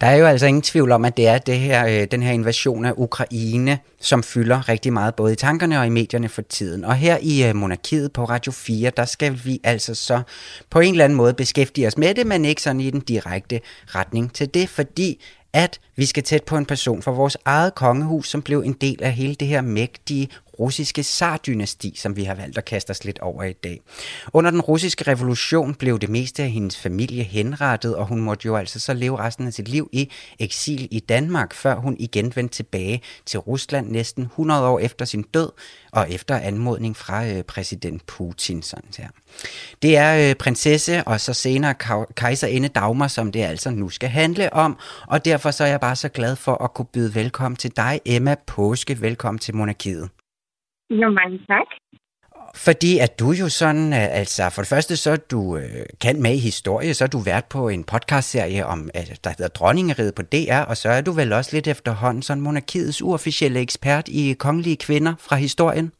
[0.00, 2.32] Der er jo altså ingen tvivl om, at det er det her, øh, den her
[2.32, 6.84] invasion af Ukraine, som fylder rigtig meget både i tankerne og i medierne for tiden.
[6.84, 10.22] Og her i øh, Monarkiet på Radio 4, der skal vi altså så
[10.70, 13.60] på en eller anden måde beskæftige os med det, men ikke sådan i den direkte
[13.86, 15.20] retning til det, fordi
[15.52, 19.02] at vi skal tæt på en person fra vores eget kongehus, som blev en del
[19.02, 20.28] af hele det her mægtige
[20.60, 23.80] russiske zar-dynasti, som vi har valgt at kaste os lidt over i dag.
[24.32, 28.56] Under den russiske revolution blev det meste af hendes familie henrettet, og hun måtte jo
[28.56, 32.54] altså så leve resten af sit liv i eksil i Danmark, før hun igen vendte
[32.54, 35.50] tilbage til Rusland næsten 100 år efter sin død,
[35.92, 38.62] og efter anmodning fra øh, præsident Putin.
[38.62, 39.08] Sådan her.
[39.82, 41.74] Det er øh, prinsesse og så senere
[42.16, 45.96] kejserinde Dagmar, som det altså nu skal handle om, og derfor så er jeg bare
[45.96, 49.00] så glad for at kunne byde velkommen til dig, Emma Påske.
[49.00, 50.23] Velkommen til Monarkiet.
[51.00, 51.68] Jo, mange tak.
[52.66, 56.34] Fordi at du jo sådan, øh, altså for det første så du øh, kan med
[56.34, 58.90] i historie, så er du været på en podcastserie om,
[59.24, 63.02] der hedder Dronningeriet på DR, og så er du vel også lidt efterhånden sådan monarkiets
[63.02, 65.92] uofficielle ekspert i kongelige kvinder fra historien.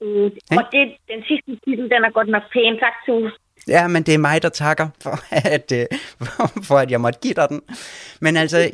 [0.00, 3.20] Mm, og det, den sidste titel, den er godt nok pæn, tak til
[3.68, 5.14] Ja, men det er mig, der takker for,
[5.56, 5.86] at, øh,
[6.68, 7.60] for, at jeg måtte give dig den.
[8.20, 8.70] Men altså,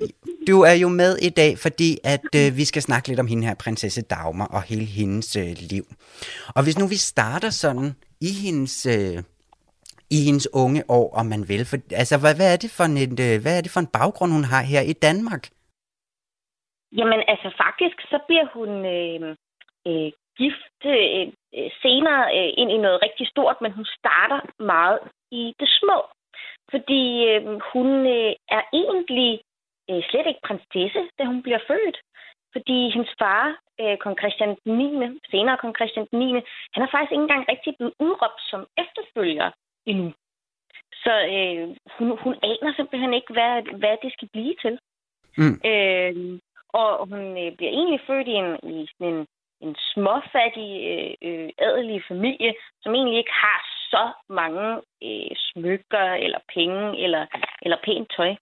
[0.46, 3.46] du er jo med i dag, fordi at øh, vi skal snakke lidt om hende
[3.46, 5.85] her, prinsesse Dagmar, og hele hendes øh, liv.
[6.57, 8.87] Og hvis nu vi starter sådan i hendes...
[8.87, 9.22] Øh,
[10.11, 11.64] i hendes unge år, om man vil.
[11.70, 14.33] For, altså, hvad, hvad, er det for en, øh, hvad er det for en baggrund,
[14.33, 15.44] hun har her i Danmark?
[16.98, 19.20] Jamen, altså faktisk, så bliver hun øh,
[19.88, 24.99] øh, gift øh, øh, senere øh, ind i noget rigtig stort, men hun starter meget
[25.31, 25.99] i det små.
[26.70, 27.42] Fordi øh,
[27.73, 29.40] hun øh, er egentlig
[29.90, 31.99] øh, slet ikke prinsesse, da hun bliver født.
[32.53, 33.44] Fordi hendes far,
[33.81, 36.33] øh, kong Christian 9., senere kong Christian 9.,
[36.75, 39.51] han er faktisk ikke engang rigtig blevet udråbt som efterfølger
[39.87, 40.12] endnu.
[41.05, 44.79] Så øh, hun, hun aner simpelthen ikke, hvad, hvad det skal blive til.
[45.38, 45.57] Mm.
[45.70, 46.40] Øh,
[46.81, 49.27] og hun øh, bliver egentlig født i, en, i en
[49.64, 53.61] en småfattig øh, øh adelig familie, som egentlig ikke har
[53.92, 54.05] så
[54.40, 54.66] mange
[55.09, 57.24] øh, smykker eller penge eller,
[57.62, 58.33] eller pænt tøj.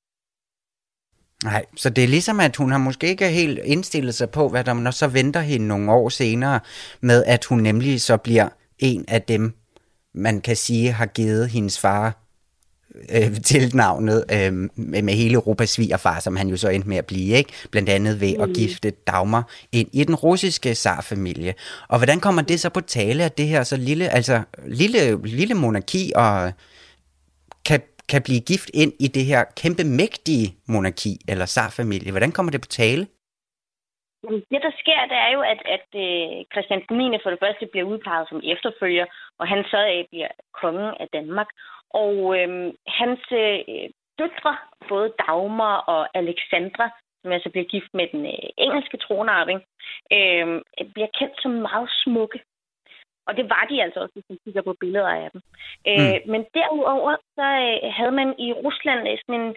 [1.44, 4.64] Nej, så det er ligesom, at hun har måske ikke helt indstillet sig på, hvad
[4.64, 6.60] der så venter hende nogle år senere,
[7.00, 9.54] med at hun nemlig så bliver en af dem,
[10.14, 12.21] man kan sige har givet hendes far
[13.16, 14.52] øh, tilnavnet øh,
[15.04, 17.52] med hele Europas svigerfar, som han jo så endte med at blive, ikke?
[17.70, 18.42] blandt andet ved mm.
[18.42, 21.54] at gifte Dagmar ind i den russiske zarfamilie.
[21.88, 25.54] Og hvordan kommer det så på tale, at det her så lille, altså lille, lille
[25.54, 26.52] monarki og
[27.68, 32.10] kan, kan blive gift ind i det her kæmpe mægtige monarki, eller zarfamilie.
[32.10, 33.06] Hvordan kommer det på tale?
[34.24, 37.18] Jamen, det, der sker, det er jo, at, at uh, Christian 9.
[37.22, 39.06] for det første bliver udpeget som efterfølger,
[39.38, 41.48] og han så bliver kongen af Danmark.
[41.94, 43.84] Og uh, hans uh,
[44.18, 44.56] døtre,
[44.88, 46.86] både Dagmar og Alexandra,
[47.22, 49.60] som altså bliver gift med den uh, engelske tronarving,
[50.16, 50.48] uh,
[50.94, 52.40] bliver kendt som meget smukke.
[53.26, 55.40] Og det var de altså også, hvis man kigger på billeder af dem.
[55.86, 55.90] Mm.
[55.90, 59.48] Øh, men derudover, så øh, havde man i Rusland sådan en,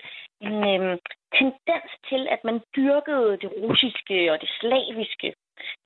[0.48, 0.98] en øh,
[1.39, 5.30] tendens til, at man dyrkede det russiske og det slaviske.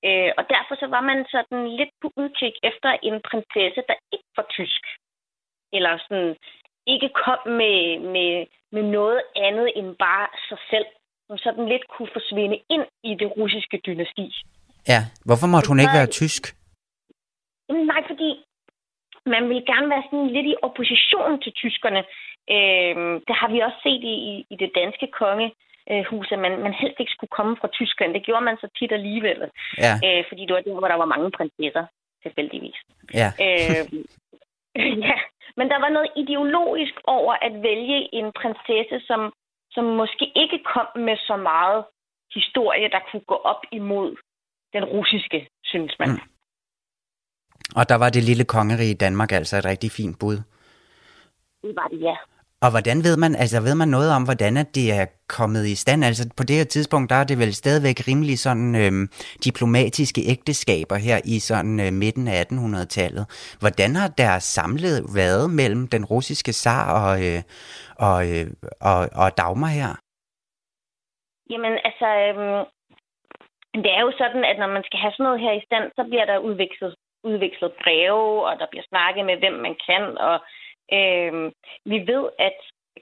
[0.08, 4.32] Øh, og derfor så var man sådan lidt på udkig efter en prinsesse, der ikke
[4.40, 4.84] var tysk.
[5.74, 6.36] Eller sådan
[6.94, 8.32] ikke kom med, med,
[8.72, 10.86] med noget andet end bare sig selv.
[11.28, 14.28] Som sådan lidt kunne forsvinde ind i det russiske dynasti.
[14.92, 16.44] Ja, hvorfor måtte hun ikke være tysk?
[17.90, 18.30] Nej, fordi
[19.26, 22.02] man vil gerne være sådan lidt i opposition til tyskerne.
[22.56, 22.96] Øh,
[23.28, 24.18] det har vi også set i,
[24.54, 28.14] i det danske kongehus, at man, man helst ikke skulle komme fra Tyskland.
[28.14, 29.40] Det gjorde man så tit alligevel.
[29.86, 29.94] Ja.
[30.06, 31.86] Øh, fordi det var der, hvor der var mange prinsesser,
[32.24, 32.78] tilfældigvis.
[33.22, 33.30] Ja.
[33.46, 33.84] øh,
[35.08, 35.18] ja.
[35.60, 39.22] Men der var noget ideologisk over at vælge en prinsesse, som,
[39.76, 41.82] som måske ikke kom med så meget
[42.38, 44.10] historie, der kunne gå op imod
[44.74, 46.10] den russiske, synes man.
[46.10, 46.20] Mm.
[47.76, 50.38] Og der var det lille kongerige i Danmark altså et rigtig fint bud.
[51.64, 52.16] Det var det, ja.
[52.66, 55.06] Og hvordan ved man, altså ved man noget om, hvordan at det er
[55.38, 56.00] kommet i stand?
[56.10, 59.04] Altså på det her tidspunkt, der er det vel stadigvæk rimelig sådan øhm,
[59.48, 63.26] diplomatiske ægteskaber her i sådan øh, midten af 1800-tallet.
[63.62, 67.42] Hvordan har der samlet været mellem den russiske zar og, øh,
[68.10, 68.46] og, øh,
[68.92, 69.92] og, og Dagmar her?
[71.52, 72.62] Jamen altså, øhm,
[73.84, 76.04] det er jo sådan, at når man skal have sådan noget her i stand, så
[76.10, 80.04] bliver der udvekslet udvekslet breve, og der bliver snakket med, hvem man kan.
[80.28, 80.36] Og
[80.98, 81.52] øh,
[81.86, 82.58] vi ved, at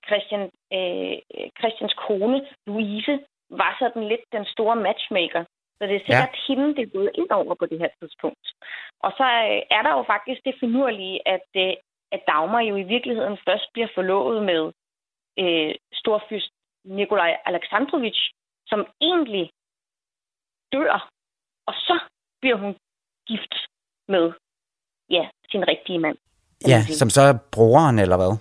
[0.07, 0.43] Christian,
[0.77, 1.17] øh,
[1.59, 3.19] Christians kone, Louise,
[3.49, 5.43] var sådan lidt den store matchmaker.
[5.77, 6.45] Så det er sikkert ja.
[6.47, 8.47] hende, det er gået ind over på det her tidspunkt.
[8.99, 11.73] Og så øh, er der jo faktisk det finurlige, at, øh,
[12.11, 14.71] at Dagmar jo i virkeligheden først bliver forlovet med
[15.39, 16.51] øh, storfyrst
[16.85, 18.31] Nikolaj Alexandrovich,
[18.67, 19.51] som egentlig
[20.71, 21.09] dør,
[21.65, 21.99] og så
[22.41, 22.75] bliver hun
[23.27, 23.55] gift
[24.07, 24.33] med
[25.09, 26.17] ja, sin rigtige mand.
[26.71, 28.33] Ja, som så er broren, eller hvad?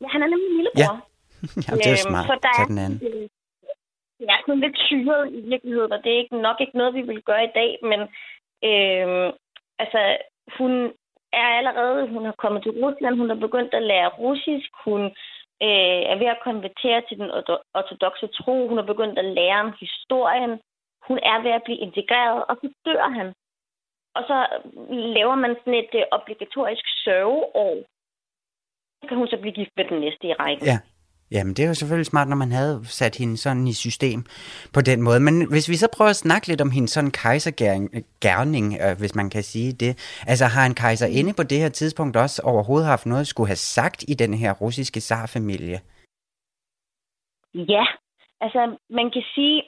[0.00, 0.80] Ja, han er nemlig lillebror.
[0.84, 0.90] Ja,
[1.66, 2.26] ja det er øhm, smart.
[2.26, 2.98] Så der er, den anden.
[4.18, 7.02] Det er sådan lidt syret i virkeligheden, og det er ikke, nok ikke noget, vi
[7.02, 8.00] vil gøre i dag, men
[8.70, 9.28] øhm,
[9.82, 10.00] altså,
[10.58, 10.72] hun
[11.32, 15.02] er allerede, hun har kommet til Rusland, hun har begyndt at lære russisk, hun
[15.66, 17.30] øh, er ved at konvertere til den
[17.78, 20.52] ortodoxe tro, hun har begyndt at lære om historien,
[21.08, 23.28] hun er ved at blive integreret, og så dør han
[24.16, 24.38] og så
[25.16, 27.74] laver man sådan et øh, obligatorisk sørgeår.
[29.00, 30.66] Så kan hun så blive gift med den næste i rækken.
[30.66, 30.78] Ja.
[31.30, 34.20] Jamen, det er jo selvfølgelig smart, når man havde sat hende sådan i system
[34.74, 35.20] på den måde.
[35.20, 39.30] Men hvis vi så prøver at snakke lidt om hendes sådan kejsergærning, øh, hvis man
[39.30, 39.92] kan sige det.
[40.26, 43.64] Altså, har en kejser inde på det her tidspunkt også overhovedet haft noget, skulle have
[43.76, 45.78] sagt i den her russiske zarfamilie?
[47.54, 47.84] Ja,
[48.40, 49.62] altså man kan sige,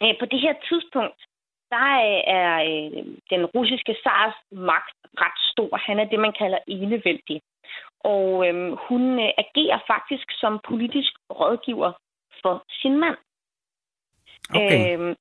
[0.00, 1.20] at på det her tidspunkt,
[1.74, 1.90] der
[2.38, 4.36] er øh, den russiske zars
[4.70, 5.76] magt ret stor.
[5.86, 7.40] Han er det, man kalder enevældig.
[8.12, 11.92] Og øhm, hun øh, agerer faktisk som politisk rådgiver
[12.42, 13.16] for sin mand.
[14.50, 14.98] Okay.
[14.98, 15.14] Øhm,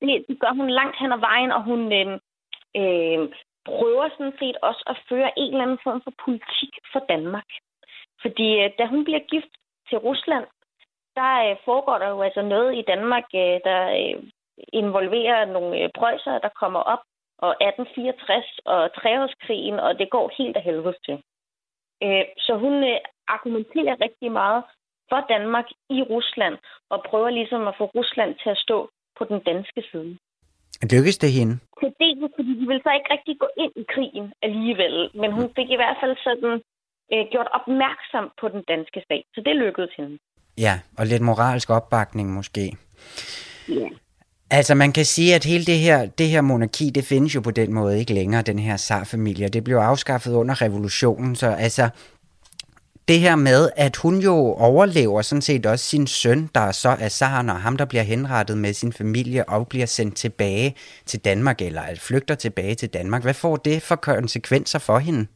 [0.00, 2.12] det, det gør hun langt hen ad vejen, og hun øh,
[2.80, 3.20] øh,
[3.64, 7.50] prøver sådan set også at føre en eller anden form for politik for Danmark.
[8.22, 9.52] Fordi øh, da hun bliver gift
[9.88, 10.46] til Rusland,
[11.18, 14.22] der øh, foregår der jo altså noget i Danmark, øh, der øh,
[14.72, 17.02] involverer nogle øh, prøjser, der kommer op,
[17.38, 21.18] og 1864 og treårskrigen, og det går helt af helvede til.
[22.04, 24.62] Øh, så hun øh, argumenterer rigtig meget
[25.10, 26.56] for Danmark i Rusland,
[26.92, 28.78] og prøver ligesom at få Rusland til at stå
[29.18, 30.18] på den danske side.
[30.92, 31.54] Lykkes det hende?
[31.80, 35.48] Til det, fordi de ville så ikke rigtig gå ind i krigen alligevel, men hun
[35.56, 36.52] fik i hvert fald sådan
[37.12, 40.18] øh, gjort opmærksom på den danske stat, så det lykkedes hende.
[40.58, 42.64] Ja, og lidt moralsk opbakning måske.
[43.68, 43.88] Ja.
[44.50, 47.50] Altså man kan sige, at hele det her, det her monarki, det findes jo på
[47.50, 49.48] den måde ikke længere, den her zarfamilie.
[49.48, 51.88] Det blev afskaffet under revolutionen, så altså
[53.08, 57.08] det her med, at hun jo overlever sådan set også sin søn, der så er
[57.08, 60.74] zaren, og ham, der bliver henrettet med sin familie og bliver sendt tilbage
[61.06, 63.22] til Danmark, eller flygter tilbage til Danmark.
[63.22, 65.26] Hvad får det for konsekvenser for hende?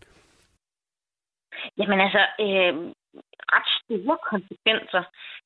[1.78, 2.74] Jamen altså, øh,
[3.54, 5.02] ret store konsekvenser.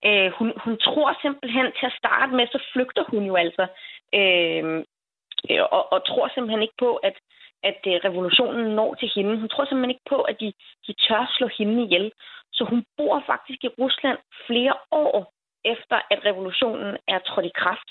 [0.06, 3.66] Øh, hun, hun tror simpelthen til at starte med, så flygter hun jo altså.
[4.20, 4.84] Øh,
[5.76, 7.16] og, og tror simpelthen ikke på, at,
[7.62, 9.40] at øh, revolutionen når til hende.
[9.40, 10.52] Hun tror simpelthen ikke på, at de,
[10.86, 12.12] de tør slå hende ihjel.
[12.52, 15.32] Så hun bor faktisk i Rusland flere år
[15.64, 17.90] efter, at revolutionen er trådt i kraft.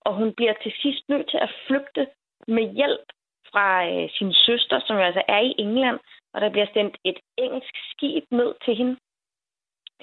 [0.00, 2.06] Og hun bliver til sidst nødt til at flygte
[2.48, 3.06] med hjælp
[3.50, 5.98] fra øh, sin søster, som jo altså er i England,
[6.34, 8.96] og der bliver sendt et engelsk skib ned til hende.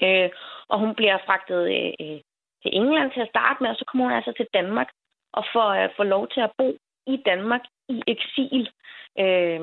[0.02, 0.30] Øh,
[0.68, 2.20] og hun bliver fragtet øh, øh,
[2.62, 4.88] til England til at starte med, og så kommer hun altså til Danmark
[5.32, 8.70] og får, øh, får lov til at bo i Danmark i eksil.
[9.18, 9.60] Øh,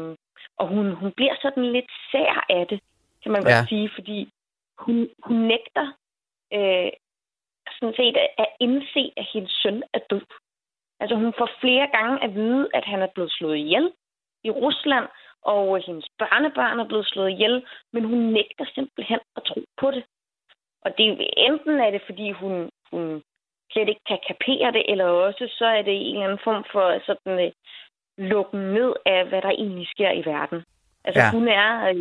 [0.58, 2.80] og hun, hun bliver sådan lidt sær af det,
[3.24, 3.48] kan man ja.
[3.48, 4.30] godt sige, fordi
[4.78, 5.86] hun, hun nægter
[6.54, 6.91] øh,
[7.80, 10.26] sådan set at, at indse, at hendes søn er død.
[11.00, 13.91] Altså hun får flere gange at vide, at han er blevet slået ihjel
[14.43, 15.08] i Rusland,
[15.41, 20.04] og hendes børnebørn er blevet slået ihjel, men hun nægter simpelthen at tro på det.
[20.86, 23.24] Og det enten er det, fordi hun, hun
[23.72, 26.86] slet ikke kan kapere det, eller også så er det en eller anden form for
[27.06, 27.52] sådan uh,
[28.17, 30.63] lukken ned af, hvad der egentlig sker i verden.
[31.04, 31.32] Altså ja.
[31.32, 31.93] hun er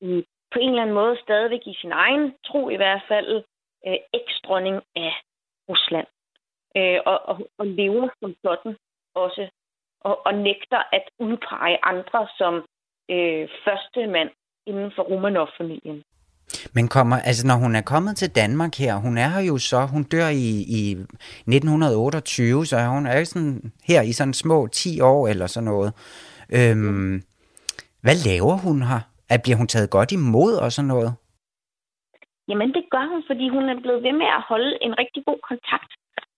[0.00, 3.44] uh, på en eller anden måde stadigvæk i sin egen tro i hvert fald
[3.86, 5.12] uh, ekstronning af
[5.68, 6.06] Rusland.
[6.78, 8.76] Uh, og, og, og lever som sådan
[9.14, 9.48] også.
[10.00, 12.54] Og, og nægter at udpege andre som
[13.12, 14.30] uh, første mand
[14.66, 16.04] inden for Romanov-familien.
[16.74, 19.80] Men kommer, altså når hun er kommet til Danmark her, hun er her jo så,
[19.94, 20.82] hun dør i, i
[21.56, 25.90] 1928, så hun er jo sådan her i sådan små 10 år eller sådan noget.
[26.58, 27.14] Øhm,
[28.04, 29.00] hvad laver hun her?
[29.34, 31.12] At bliver hun taget godt imod og sådan noget?
[32.48, 35.40] Jamen det gør hun, fordi hun er blevet ved med at holde en rigtig god
[35.50, 35.90] kontakt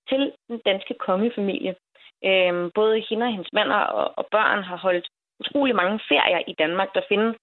[0.09, 1.75] til den danske kongefamilie.
[2.29, 5.07] Øhm, både hende og hendes mænd og, og børn har holdt
[5.41, 6.89] utrolig mange ferier i Danmark.
[6.95, 7.35] Der findes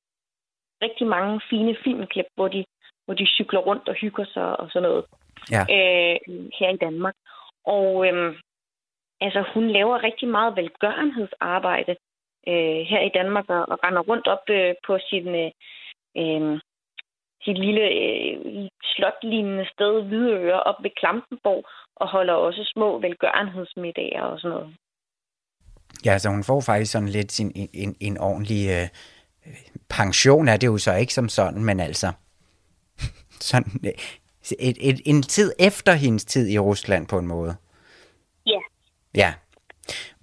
[0.82, 2.66] rigtig mange fine filmklip, hvor de,
[3.06, 5.06] hvor de cykler rundt og hygger sig og sådan noget
[5.52, 5.62] ja.
[5.62, 6.18] øh,
[6.60, 7.16] her i Danmark.
[7.66, 8.36] Og øh,
[9.22, 11.96] altså, hun laver rigtig meget velgørenhedsarbejde
[12.48, 15.52] øh, her i Danmark og, og render rundt op øh, på sin, øh,
[16.22, 16.60] øh,
[17.46, 21.64] sit lille øh, slotlignende sted, Hvidøre, op ved Klampenborg,
[21.96, 24.76] og holder også små velgørenhedsmiddage og sådan noget.
[26.06, 28.88] Ja, så hun får faktisk sådan lidt sin, en, en ordentlig øh,
[29.90, 32.12] pension er det jo så ikke som sådan, men altså
[33.42, 33.80] sådan
[34.60, 37.56] et, et, en tid efter hendes tid i Rusland på en måde.
[38.46, 38.60] Ja.
[39.16, 39.34] Ja.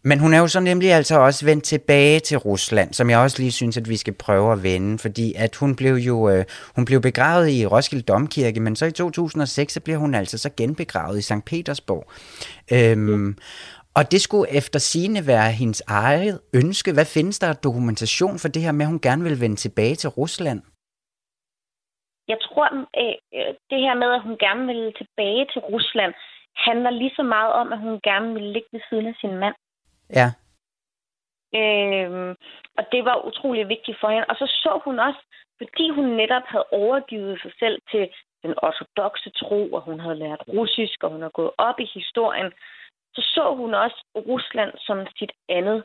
[0.05, 3.39] Men hun er jo så nemlig altså også vendt tilbage til Rusland, som jeg også
[3.39, 6.85] lige synes, at vi skal prøve at vende, fordi at hun blev jo øh, hun
[6.85, 11.19] blev begravet i Roskilde Domkirke, men så i 2006 så bliver hun altså så genbegravet
[11.19, 11.45] i St.
[11.47, 12.11] Petersborg.
[12.73, 13.35] Øhm, ja.
[13.99, 16.93] Og det skulle efter sine være hendes eget ønske.
[16.93, 20.11] Hvad findes der dokumentation for det her med, at hun gerne vil vende tilbage til
[20.11, 20.61] Rusland?
[22.29, 22.67] Jeg tror,
[23.01, 26.15] øh, øh, det her med, at hun gerne vil tilbage til Rusland,
[26.57, 29.55] handler lige så meget om, at hun gerne vil ligge ved siden af sin mand.
[30.19, 30.29] Ja.
[31.61, 32.31] Øhm,
[32.79, 34.27] og det var utrolig vigtigt for hende.
[34.29, 35.23] Og så så hun også,
[35.61, 38.09] fordi hun netop havde overgivet sig selv til
[38.43, 42.53] den ortodoxe tro, og hun havde lært russisk, og hun har gået op i historien,
[43.15, 45.79] så så hun også Rusland som sit andet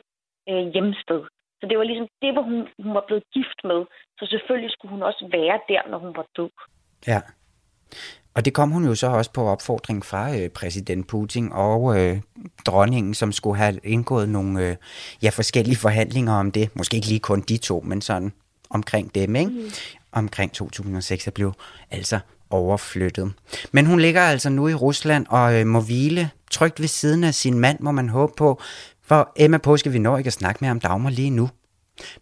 [0.48, 1.20] øh, hjemsted.
[1.60, 3.80] Så det var ligesom det, hvor hun, hun var blevet gift med.
[4.18, 6.50] Så selvfølgelig skulle hun også være der, når hun var død.
[7.06, 7.20] Ja.
[8.34, 12.20] Og det kom hun jo så også på opfordring fra øh, præsident Putin og øh,
[12.66, 14.76] dronningen, som skulle have indgået nogle øh,
[15.22, 16.76] ja, forskellige forhandlinger om det.
[16.76, 18.32] Måske ikke lige kun de to, men sådan
[18.70, 19.50] omkring dem, ikke?
[19.50, 19.70] Mm.
[20.12, 21.52] Omkring 2006 er blev
[21.90, 22.18] altså
[22.50, 23.32] overflyttet.
[23.72, 27.34] Men hun ligger altså nu i Rusland og øh, må hvile trygt ved siden af
[27.34, 28.60] sin mand, må man håbe på.
[29.02, 31.50] For Emma Påske, vi når ikke at snakke med om Dagmar lige nu.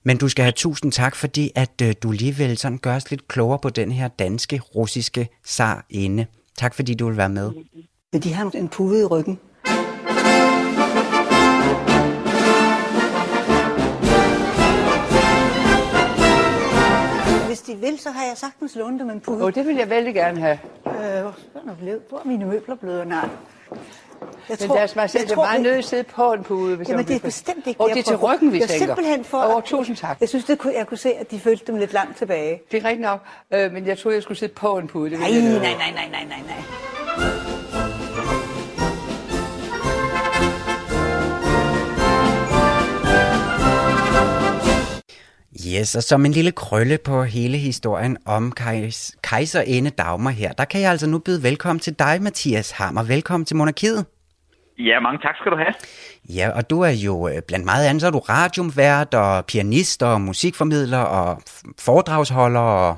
[0.05, 3.29] Men du skal have tusind tak, fordi at øh, du alligevel sådan gør os lidt
[3.29, 5.29] klogere på den her danske, russiske
[5.91, 6.27] inde.
[6.59, 7.51] Tak fordi du vil være med.
[8.23, 9.39] De har en pude i ryggen.
[17.67, 19.45] De vil, så har jeg sagtens lånt dem en pude.
[19.45, 20.59] Oh, det vil jeg vældig gerne have.
[20.87, 20.93] Øh,
[22.09, 23.07] hvor er mine møbler blevet?
[23.09, 23.29] Nej.
[24.49, 26.77] Jeg tror, men deres majestæt er meget nødt til at sidde på en pude.
[26.77, 28.87] Hvis jamen, det er bestemt ikke Og det er til ryggen, vi jeg tænker.
[28.87, 29.39] simpelthen for...
[29.39, 30.21] Åh, oh, tusind tak.
[30.21, 32.63] Jeg synes, det kunne, jeg kunne se, at de følte dem lidt langt tilbage.
[32.71, 35.11] Det er rigtigt nok, øh, men jeg troede, jeg skulle sidde på en pude.
[35.11, 36.43] Det nej, nej, nej, nej, nej, nej,
[37.17, 37.56] nej.
[45.65, 50.65] Yes, og som en lille krølle på hele historien om kejs, kejserinde Dagmar her, der
[50.65, 53.03] kan jeg altså nu byde velkommen til dig, Mathias Hammer.
[53.03, 54.07] Velkommen til Monarkiet.
[54.79, 55.75] Ja, mange tak skal du have.
[56.39, 60.03] Ja, og du er jo øh, blandt meget andet, så er du radiumvært og pianist
[60.03, 61.43] og musikformidler og
[61.87, 62.97] foredragsholder og...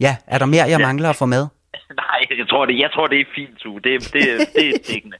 [0.00, 0.86] Ja, er der mere, jeg ja.
[0.86, 1.46] mangler at få med?
[2.02, 3.78] Nej, jeg tror, det, jeg tror, det er fint, du.
[3.78, 4.22] Det, det,
[4.54, 5.16] det er dækkende.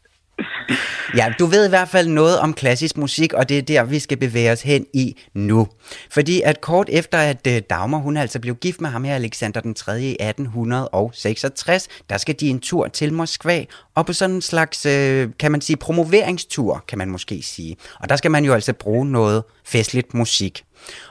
[1.16, 3.98] Ja, du ved i hvert fald noget om klassisk musik, og det er der, vi
[3.98, 5.68] skal bevæge os hen i nu.
[6.10, 9.60] Fordi at kort efter, at øh, Dagmar, hun altså blev gift med ham her, Alexander
[9.60, 10.00] den 3.
[10.00, 13.64] i 1866, der skal de en tur til Moskva,
[13.94, 17.76] og på sådan en slags, øh, kan man sige, promoveringstur, kan man måske sige.
[18.00, 20.64] Og der skal man jo altså bruge noget festligt musik.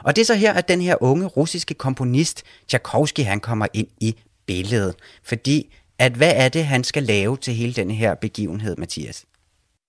[0.03, 3.87] Og det er så her, at den her unge russiske komponist, Tchaikovsky, han kommer ind
[4.01, 4.15] i
[4.47, 4.95] billedet.
[5.23, 5.75] Fordi,
[6.05, 9.25] at hvad er det, han skal lave til hele den her begivenhed, Mathias?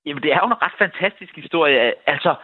[0.06, 1.76] Jamen, det er jo en ret fantastisk historie.
[2.06, 2.34] Altså,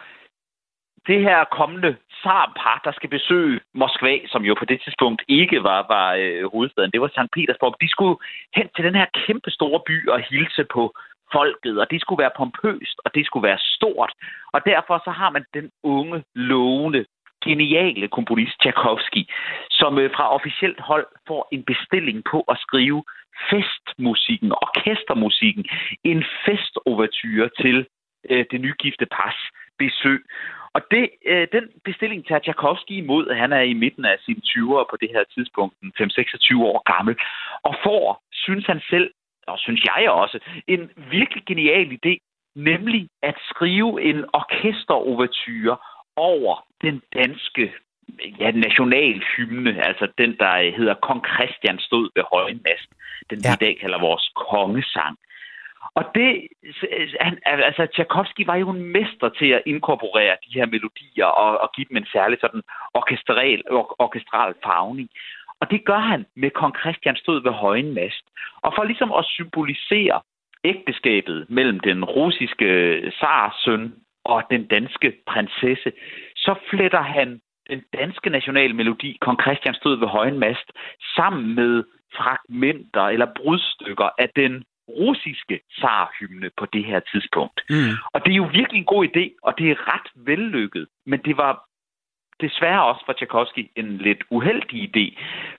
[1.07, 1.91] det her kommende
[2.21, 6.91] zarpar, der skal besøge Moskva, som jo på det tidspunkt ikke var, var øh, hovedstaden,
[6.91, 7.33] det var St.
[7.35, 7.75] Petersborg.
[7.81, 8.17] De skulle
[8.55, 10.83] hen til den her kæmpe store by og hilse på
[11.31, 14.11] folket, og det skulle være pompøst, og det skulle være stort.
[14.53, 17.05] Og derfor så har man den unge, lovende,
[17.51, 19.23] geniale komponist Tchaikovsky,
[19.69, 23.03] som øh, fra officielt hold får en bestilling på at skrive
[23.49, 25.65] festmusikken, orkestermusikken,
[26.03, 27.77] en festovertyre til
[28.29, 29.37] øh, det nygifte pas
[29.79, 30.21] besøg.
[30.75, 33.35] Og det, øh, den bestilling tager Tchaikovsky imod.
[33.35, 37.15] Han er i midten af sine 20'ere på det her tidspunkt, 5-26 år gammel,
[37.63, 39.11] og får, synes han selv,
[39.47, 42.13] og synes jeg også, en virkelig genial idé,
[42.55, 45.77] nemlig at skrive en orkesterovertyre
[46.17, 47.73] over den danske
[48.39, 52.89] ja, nationalhymne, altså den, der hedder Kong Christian stod ved højmast,
[53.29, 53.49] den ja.
[53.49, 55.17] vi i dag kalder vores kongesang.
[55.95, 56.47] Og det,
[57.21, 61.69] han, altså Tchaikovsky var jo en mester til at inkorporere de her melodier og, og
[61.75, 62.61] give dem en særlig sådan
[62.93, 65.09] orkestral, or, orkestral farvning.
[65.59, 68.25] Og det gør han med kong Christian stod ved højen mast.
[68.61, 70.21] Og for ligesom at symbolisere
[70.63, 72.67] ægteskabet mellem den russiske
[73.19, 73.93] zarsøn
[74.27, 75.91] og den danske prinsesse,
[76.35, 80.71] så fletter han den danske nationalmelodi, Kong Christian stod ved højen mast,
[81.15, 81.83] sammen med
[82.17, 87.61] fragmenter eller brudstykker af den russiske zarhymne på det her tidspunkt.
[87.69, 87.95] Mm.
[88.13, 90.87] Og det er jo virkelig en god idé, og det er ret vellykket.
[91.05, 91.67] Men det var
[92.41, 95.05] desværre også for Tchaikovsky en lidt uheldig idé,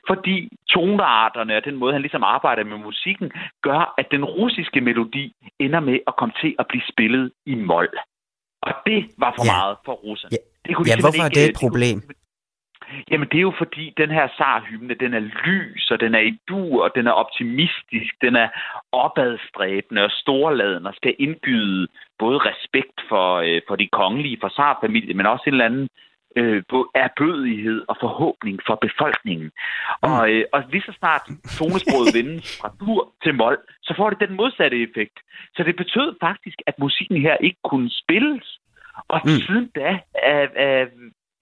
[0.08, 5.32] fordi tonearterne og den måde, han ligesom arbejder med musikken, gør, at den russiske melodi
[5.58, 7.88] ender med at komme til at blive spillet i mol.
[8.62, 9.52] Og det var for ja.
[9.52, 10.30] meget for russerne.
[10.32, 12.00] Ja, det kunne de ja hvorfor ikke, er det et problem?
[12.00, 12.14] De
[13.10, 16.38] Jamen, det er jo fordi, den her sarhymne, den er lys, og den er i
[16.48, 18.48] dur, og den er optimistisk, den er
[18.92, 21.88] opadstræbende og storladen, og skal indgyde
[22.18, 25.88] både respekt for, øh, for de kongelige, for sarfamilien, men også en eller anden
[26.36, 26.62] øh,
[26.94, 29.50] erbødighed og forhåbning for befolkningen.
[30.02, 30.10] Mm.
[30.10, 31.24] Og, øh, og lige så snart
[31.58, 35.18] tonesproget vendes fra dur til mol, så får det den modsatte effekt.
[35.56, 38.58] Så det betød faktisk, at musikken her ikke kunne spilles.
[39.08, 39.30] Og mm.
[39.30, 40.86] siden da er, er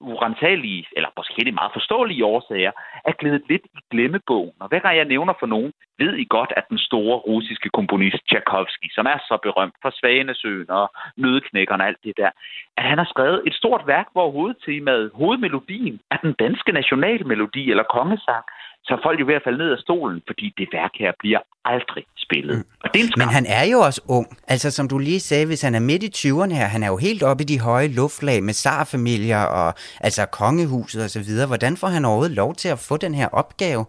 [0.00, 2.72] urensagelige, eller måske meget forståelige årsager,
[3.04, 4.52] er glædet lidt i glemmebogen.
[4.60, 8.22] Og hver gang jeg nævner for nogen, ved I godt, at den store russiske komponist
[8.28, 10.86] Tchaikovsky, som er så berømt for Svanesøen og
[11.22, 12.30] Nødeknækkerne og alt det der,
[12.78, 17.84] at han har skrevet et stort værk, hvor hovedtemaet, hovedmelodien, er den danske nationalmelodi eller
[17.96, 18.44] kongesang,
[18.86, 21.38] så er folk jo ved at falde ned af stolen, fordi det værk her bliver
[21.64, 22.56] aldrig spillet.
[22.56, 22.64] Mm.
[22.82, 24.26] Og det er Men han er jo også ung.
[24.48, 26.96] Altså som du lige sagde, hvis han er midt i 20'erne her, han er jo
[26.96, 31.46] helt oppe i de høje luftlag med zarfamilier og altså kongehuset og så videre.
[31.46, 33.84] Hvordan får han overhovedet lov til at få den her opgave?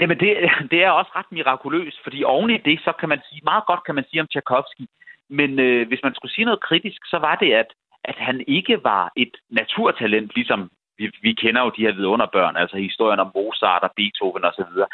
[0.00, 0.30] Jamen det,
[0.70, 3.84] det er også ret mirakuløst, fordi oven i det, så kan man sige, meget godt
[3.84, 4.86] kan man sige om Tchaikovsky,
[5.28, 7.66] men øh, hvis man skulle sige noget kritisk, så var det, at,
[8.04, 12.76] at han ikke var et naturtalent, ligesom vi, vi kender jo de her vidunderbørn, altså
[12.76, 14.72] historien om Mozart og Beethoven osv.
[14.78, 14.86] Ja.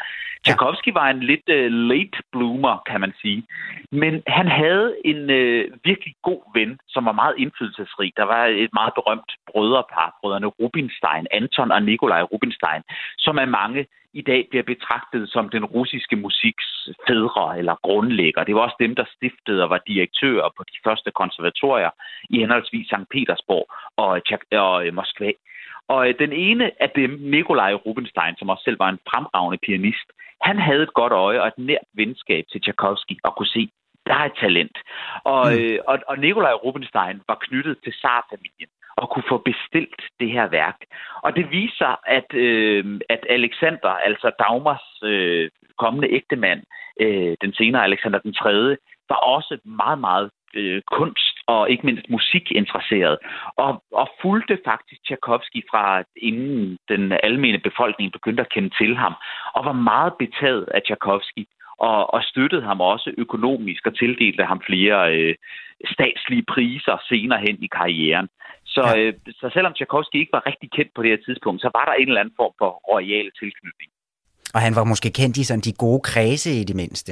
[0.43, 3.43] Tchaikovsky var en lidt uh, late bloomer, kan man sige.
[3.91, 8.13] Men han havde en uh, virkelig god ven, som var meget indflydelsesrig.
[8.17, 12.81] Der var et meget berømt brødrepar, brødrene Rubinstein, Anton og Nikolaj Rubinstein,
[13.17, 18.43] som af mange i dag bliver betragtet som den russiske musiks fædre eller grundlægger.
[18.43, 21.89] Det var også dem, der stiftede og var direktører på de første konservatorier
[22.29, 23.09] i henholdsvis St.
[23.11, 23.65] Petersborg
[24.03, 24.09] og,
[24.67, 25.31] og Moskva.
[25.87, 30.07] Og øh, den ene af dem, Nikolaj Rubinstein, som også selv var en fremragende pianist,
[30.41, 33.69] han havde et godt øje og et nært venskab til Tchaikovsky og kunne se,
[34.07, 34.77] der er et talent.
[35.23, 35.59] Og, mm.
[35.59, 40.47] øh, og, og Nikolaj Rubinstein var knyttet til Tsar-familien og kunne få bestilt det her
[40.47, 40.79] værk.
[41.23, 46.61] Og det viser, at, øh, at Alexander, altså Dagmars øh, kommende ægtemand,
[47.01, 48.77] øh, den senere Alexander den 3.,
[49.09, 53.17] var også meget, meget øh, kunst og ikke mindst musikinteresseret,
[53.55, 59.13] og, og fulgte faktisk Tchaikovsky fra inden den almene befolkning begyndte at kende til ham,
[59.55, 61.43] og var meget betaget af Tchaikovsky,
[61.77, 65.35] og, og støttede ham også økonomisk og tildelte ham flere øh,
[65.93, 68.27] statslige priser senere hen i karrieren.
[68.65, 68.97] Så, ja.
[68.99, 71.93] øh, så selvom Tchaikovsky ikke var rigtig kendt på det her tidspunkt, så var der
[71.93, 73.91] en eller anden form for royal tilknytning.
[74.55, 77.11] Og han var måske kendt i sådan de gode kredse i det mindste.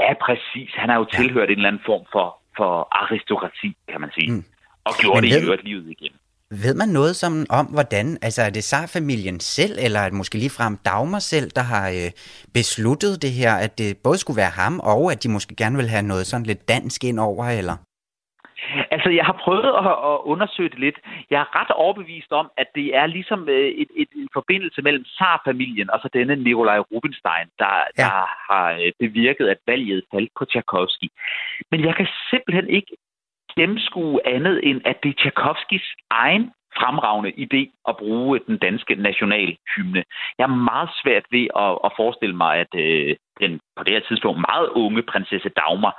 [0.00, 0.70] Ja, præcis.
[0.74, 2.26] Han har jo tilhørt en eller anden form for,
[2.60, 4.30] for aristokrati, kan man sige.
[4.32, 4.44] Mm.
[4.84, 6.12] Og gjorde Men det i øvrigt livet igen.
[6.64, 10.38] Ved man noget som, om, hvordan, altså er det Sar-familien selv, eller er det måske
[10.38, 12.10] ligefrem Dagmar selv, der har øh,
[12.54, 15.88] besluttet det her, at det både skulle være ham, og at de måske gerne vil
[15.88, 17.76] have noget sådan lidt dansk ind over, eller?
[18.90, 20.98] Altså, jeg har prøvet at, at undersøge det lidt.
[21.30, 25.04] Jeg er ret overbevist om, at det er ligesom øh, et, et, en forbindelse mellem
[25.04, 28.02] Tsar-familien og så denne Nikolaj Rubinstein, der, ja.
[28.02, 28.12] der
[28.50, 31.08] har øh, bevirket, at valget faldt på Tchaikovsky.
[31.70, 32.96] Men jeg kan simpelthen ikke
[33.56, 40.02] gennemskue andet, end at det er Tchaikovskis egen fremragende idé at bruge den danske nationalhymne.
[40.38, 44.00] Jeg er meget svært ved at, at forestille mig, at øh, den på det her
[44.08, 45.94] tidspunkt meget unge prinsesse Dagmar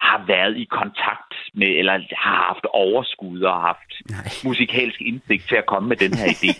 [0.00, 4.28] har været i kontakt med, eller har haft overskud og haft Nej.
[4.44, 6.50] musikalsk indsigt til at komme med den her idé.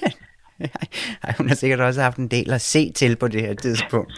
[1.23, 4.13] Nej, hun har sikkert også haft en del at se til på det her tidspunkt.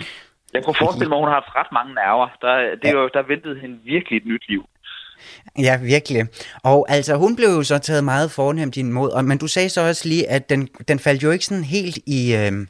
[0.55, 2.29] Jeg kunne forestille mig, at hun har haft ret mange nerver.
[2.41, 4.69] Der, det er jo, der ventede hende virkelig et nyt liv.
[5.59, 6.27] Ja, virkelig.
[6.65, 10.09] Og altså, hun blev jo så taget meget fornemt imod, men du sagde så også
[10.09, 12.35] lige, at den, den faldt jo ikke sådan helt i...
[12.37, 12.67] Øh,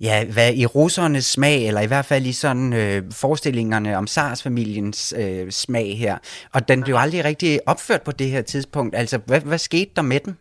[0.00, 5.00] ja, hvad i russernes smag, eller i hvert fald i sådan øh, forestillingerne om SARS-familiens
[5.22, 6.16] øh, smag her.
[6.54, 8.94] Og den blev aldrig rigtig opført på det her tidspunkt.
[8.94, 10.34] Altså, hvad, hvad skete der med den?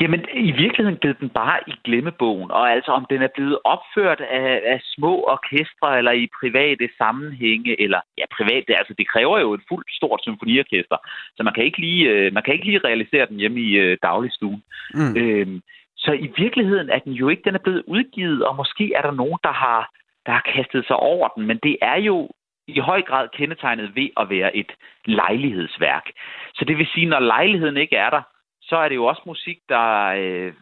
[0.00, 4.20] Jamen, i virkeligheden blev den bare i glemmebogen, og altså om den er blevet opført
[4.20, 9.54] af, af små orkestre eller i private sammenhænge, eller ja, private, altså det kræver jo
[9.54, 10.96] et fuldt stort symfoniorkester,
[11.36, 13.98] så man kan ikke lige, øh, man kan ikke lige realisere den hjemme i øh,
[14.02, 14.62] dagligstuen.
[14.94, 15.16] Mm.
[15.16, 15.60] Øhm,
[15.96, 19.10] så i virkeligheden er den jo ikke, den er blevet udgivet, og måske er der
[19.10, 19.90] nogen, der har,
[20.26, 22.30] der har kastet sig over den, men det er jo
[22.68, 24.72] i høj grad kendetegnet ved at være et
[25.04, 26.06] lejlighedsværk.
[26.54, 28.22] Så det vil sige, når lejligheden ikke er der,
[28.62, 30.52] så er det jo også musik, der, øh,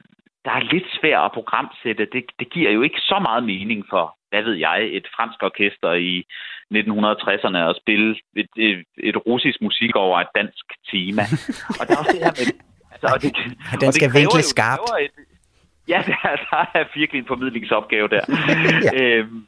[0.45, 2.07] der er lidt svær at programsætte.
[2.13, 5.93] Det, det giver jo ikke så meget mening for, hvad ved jeg, et fransk orkester
[5.93, 6.25] i
[6.75, 11.23] 1960'erne at spille et, et, et russisk musik over et dansk tema.
[11.79, 12.74] Og der er også det her med...
[13.05, 13.33] Altså, og det,
[13.73, 14.91] og den skal vinkle skarpt.
[15.01, 15.11] Et,
[15.89, 18.25] ja, der, der er virkelig en formidlingsopgave der.
[18.87, 18.91] ja.
[19.03, 19.47] øhm,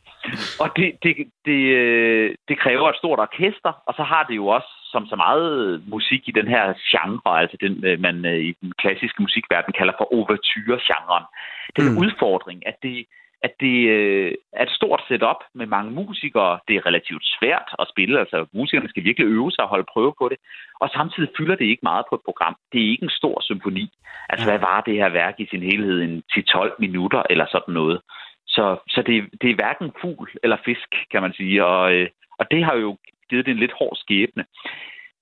[0.60, 1.12] og det, det,
[1.44, 5.16] det, øh, det kræver et stort orkester, og så har det jo også som så
[5.16, 9.72] meget musik i den her genre, altså den, øh, man øh, i den klassiske musikverden
[9.78, 11.24] kalder for overture-genren.
[11.76, 11.98] Den mm.
[11.98, 13.06] udfordring, at det,
[13.42, 13.76] at det
[14.52, 16.58] er et stort setup med mange musikere.
[16.68, 20.14] Det er relativt svært at spille, altså musikerne skal virkelig øve sig og holde prøve
[20.18, 20.38] på det.
[20.80, 22.56] Og samtidig fylder det ikke meget på et program.
[22.72, 23.86] Det er ikke en stor symfoni.
[24.28, 26.02] Altså, hvad var det her værk i sin helhed?
[26.02, 28.00] En 10-12 minutter eller sådan noget.
[28.46, 31.64] Så, så det, det er hverken fugl eller fisk, kan man sige.
[31.64, 32.08] Og, øh,
[32.38, 32.96] og det har jo
[33.30, 34.44] givet det en lidt hård skæbne.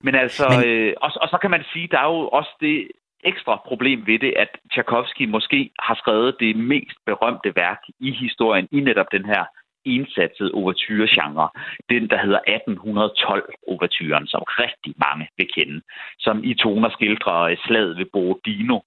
[0.01, 0.69] Men altså, Men...
[0.69, 2.87] Øh, og, og så kan man sige, der er jo også det
[3.25, 8.67] ekstra problem ved det, at Tchaikovsky måske har skrevet det mest berømte værk i historien
[8.71, 9.43] i netop den her
[9.85, 11.49] ensatsede overture-genre.
[11.89, 15.81] Den, der hedder 1812-overturen, som rigtig mange vil kende.
[16.19, 18.79] Som i toner skildrer slaget ved Borodino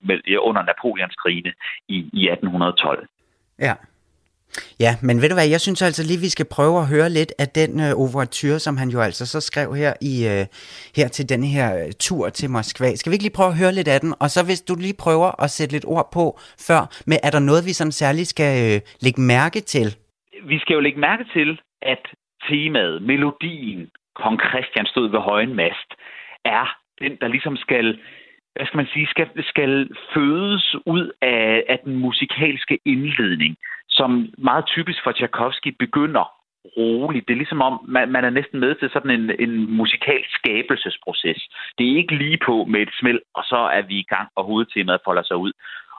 [0.49, 1.53] under Napoleonskrigene
[1.89, 3.07] i, i 1812.
[3.59, 3.75] Ja.
[4.81, 7.33] Ja, men ved du hvad, jeg synes altså lige, vi skal prøve at høre lidt
[7.43, 10.45] af den øh, overture, som han jo altså så skrev her i øh,
[10.99, 12.89] her til denne her øh, tur til Moskva.
[12.95, 14.11] Skal vi ikke lige prøve at høre lidt af den?
[14.23, 16.25] Og så hvis du lige prøver at sætte lidt ord på
[16.69, 16.81] før,
[17.11, 19.89] med er der noget, vi sådan særligt skal øh, lægge mærke til?
[20.51, 22.03] Vi skal jo lægge mærke til, at
[22.49, 23.81] temaet, melodien,
[24.21, 25.89] kong Christian stod ved højen mast,
[26.45, 26.67] er
[27.03, 27.87] den, der ligesom skal
[28.59, 29.73] hvad skal man sige, skal, skal
[30.15, 33.57] fødes ud af, af den musikalske indledning
[33.99, 36.25] som meget typisk for Tchaikovsky begynder
[36.77, 37.29] roligt.
[37.29, 41.41] Det er ligesom om, man, man er næsten med til sådan en, en musikalsk skabelsesproces.
[41.79, 44.45] Det er ikke lige på med et smæld, og så er vi i gang, og
[44.45, 45.53] hovedtemaet folder sig ud.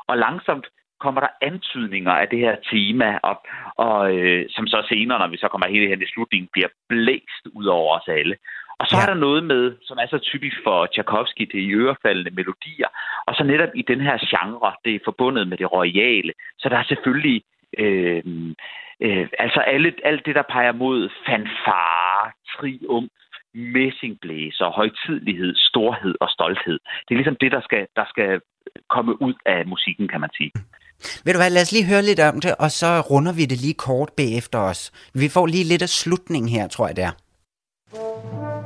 [0.07, 0.67] Og langsomt
[0.99, 3.41] kommer der antydninger af det her tema op,
[3.75, 7.43] og øh, som så senere, når vi så kommer helt hen i slutningen, bliver blæst
[7.53, 8.35] ud over os alle.
[8.79, 9.01] Og så ja.
[9.01, 12.89] er der noget med, som er så typisk for Tchaikovsky, det i ørefaldende melodier,
[13.27, 16.77] og så netop i den her genre, det er forbundet med det royale, så der
[16.77, 17.43] er selvfølgelig
[17.77, 18.23] Øh,
[19.01, 23.11] øh, altså alle, alt det, der peger mod fanfare, triumf,
[23.53, 26.79] messingblæser, højtidlighed, storhed og stolthed.
[27.03, 28.41] Det er ligesom det, der skal, der skal
[28.89, 30.51] komme ud af musikken, kan man sige.
[30.55, 30.61] Mm.
[31.25, 33.61] Ved du hvad, lad os lige høre lidt om det, og så runder vi det
[33.61, 34.81] lige kort bagefter os.
[35.13, 38.58] Vi får lige lidt af slutningen her, tror jeg det er.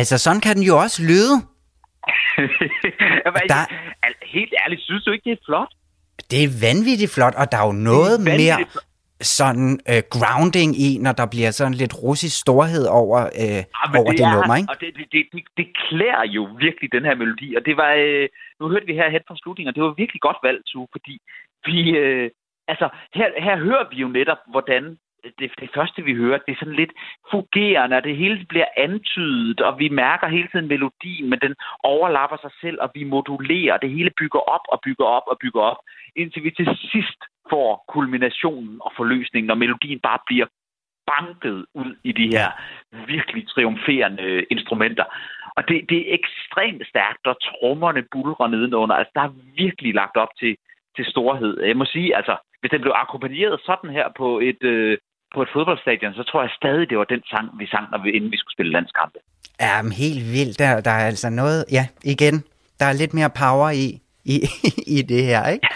[0.00, 1.34] Altså sådan kan den jo også lyde.
[3.24, 3.60] Jamen, der...
[4.36, 5.72] helt ærligt, synes du ikke, det er flot?
[6.30, 8.58] Det er vanvittigt flot, og der er jo noget er mere
[9.38, 13.64] sådan øh, grounding i, når der bliver sådan lidt russisk storhed over, øh, ja,
[13.98, 14.70] over det, det er, nummer, ikke?
[14.72, 17.92] Og det, det, det, det, det klæder jo virkelig den her melodi, og det var,
[18.04, 18.28] øh,
[18.60, 21.14] nu hørte vi her hen fra slutningen, og det var virkelig godt valgt, Sue, fordi
[21.68, 22.30] vi, øh,
[22.72, 22.86] altså,
[23.18, 24.82] her, her hører vi jo netop, hvordan
[25.38, 26.92] det, det første, vi hører, det er sådan lidt
[27.30, 32.36] fungerende, og det hele bliver antydet, og vi mærker hele tiden melodien, men den overlapper
[32.40, 35.80] sig selv, og vi modulerer, det hele bygger op og bygger op og bygger op,
[36.16, 40.46] indtil vi til sidst får kulminationen og forløsningen, når melodien bare bliver
[41.12, 42.48] banket ud i de her
[43.06, 45.04] virkelig triumferende instrumenter.
[45.56, 48.94] Og det, det er ekstremt stærkt, og trommerne bulrer nedenunder.
[48.96, 50.56] Altså, der er virkelig lagt op til,
[50.96, 51.62] til storhed.
[51.62, 54.98] Jeg må sige, altså, hvis den blev akkompagneret sådan her på et, øh,
[55.34, 58.10] på et fodboldstadion, så tror jeg stadig, det var den sang, vi sang, når vi,
[58.10, 59.18] inden vi skulle spille landskampe.
[59.60, 60.58] Ja, men helt vildt.
[60.58, 62.44] Der, der er altså noget, ja, igen,
[62.80, 64.36] der er lidt mere power i, i,
[64.98, 65.68] i det her, ikke?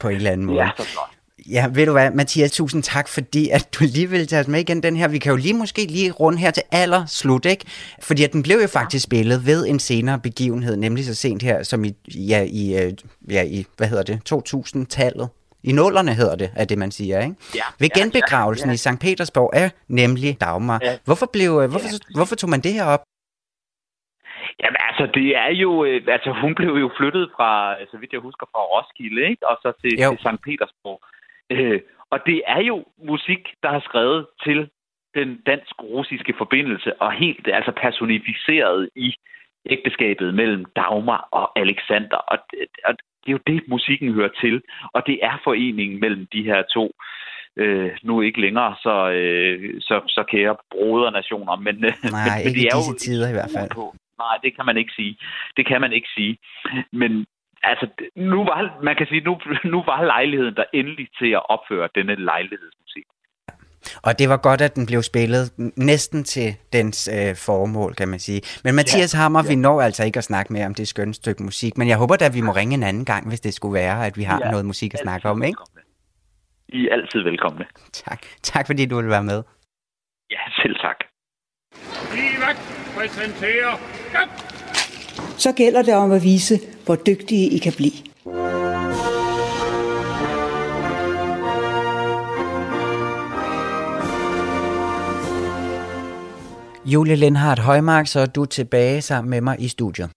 [0.00, 0.62] På en eller anden måde.
[0.62, 1.18] Ja, så flot.
[1.50, 4.60] Ja, ved du hvad, Mathias, tusind tak, fordi at du lige vil tage os med
[4.60, 5.08] igen den her.
[5.08, 7.64] Vi kan jo lige måske lige runde her til aller slut, ikke?
[8.02, 11.62] Fordi at den blev jo faktisk spillet ved en senere begivenhed, nemlig så sent her,
[11.62, 12.92] som i, ja, i, øh,
[13.30, 15.28] ja, i hvad hedder det, 2000-tallet.
[15.64, 17.34] I nullerne hedder det, er det man siger, ikke?
[17.54, 18.74] Ja, Ved genbegravelsen ja, ja.
[18.74, 19.00] i St.
[19.04, 20.78] Petersborg er nemlig Dagmar.
[20.82, 20.92] Ja.
[21.04, 22.16] Hvorfor, blev, øh, hvorfor, Ja.
[22.18, 23.02] hvorfor tog man det her op?
[24.62, 25.84] Jamen altså, det er jo...
[25.84, 27.50] Øh, altså, hun blev jo flyttet fra,
[27.90, 29.48] så vidt jeg husker, fra Roskilde, ikke?
[29.50, 30.10] Og så til, Jo.
[30.10, 30.42] til St.
[30.46, 31.00] Petersborg.
[31.50, 31.80] Øh,
[32.10, 32.76] og det er jo
[33.12, 34.70] musik, der er skrevet til
[35.14, 39.14] den dansk-russiske forbindelse, og helt altså personificeret i
[39.74, 42.16] ægteskabet mellem Dagmar og Alexander.
[42.16, 42.38] Og,
[42.84, 44.62] og det er jo det, musikken hører til.
[44.92, 46.92] Og det er foreningen mellem de her to,
[47.56, 52.58] øh, nu ikke længere så, øh, så, så kære brodernationer, men, øh, Nej, men, ikke
[52.60, 53.70] de i er disse jo tider i hvert fald.
[53.70, 53.94] på.
[54.18, 55.18] Nej, det kan man ikke sige.
[55.56, 56.38] Det kan man ikke sige.
[56.92, 57.26] Men
[57.62, 59.40] altså, nu var, man kan sige, nu,
[59.74, 63.06] nu var lejligheden der endelig til at opføre denne lejlighedsmusik.
[64.02, 68.18] Og det var godt, at den blev spillet næsten til dens øh, formål, kan man
[68.18, 68.40] sige.
[68.64, 69.48] Men Mathias ja, Hammer, ja.
[69.48, 72.16] vi når altså ikke at snakke mere om det skønne stykke musik, men jeg håber
[72.16, 74.40] da, at vi må ringe en anden gang, hvis det skulle være, at vi har
[74.44, 75.48] ja, noget musik at snakke om, ikke?
[75.48, 75.82] velkomne.
[76.68, 77.64] I er altid velkomne.
[77.92, 78.26] Tak.
[78.42, 79.42] Tak fordi du ville være med.
[80.30, 80.96] Ja, selv tak.
[82.14, 82.56] Livet
[82.96, 83.72] præsenterer...
[85.38, 86.54] Så gælder det om at vise,
[86.86, 87.98] hvor dygtige I kan blive.
[96.88, 100.10] Julie Lindhardt Højmark, så er du tilbage sammen med mig i studiet.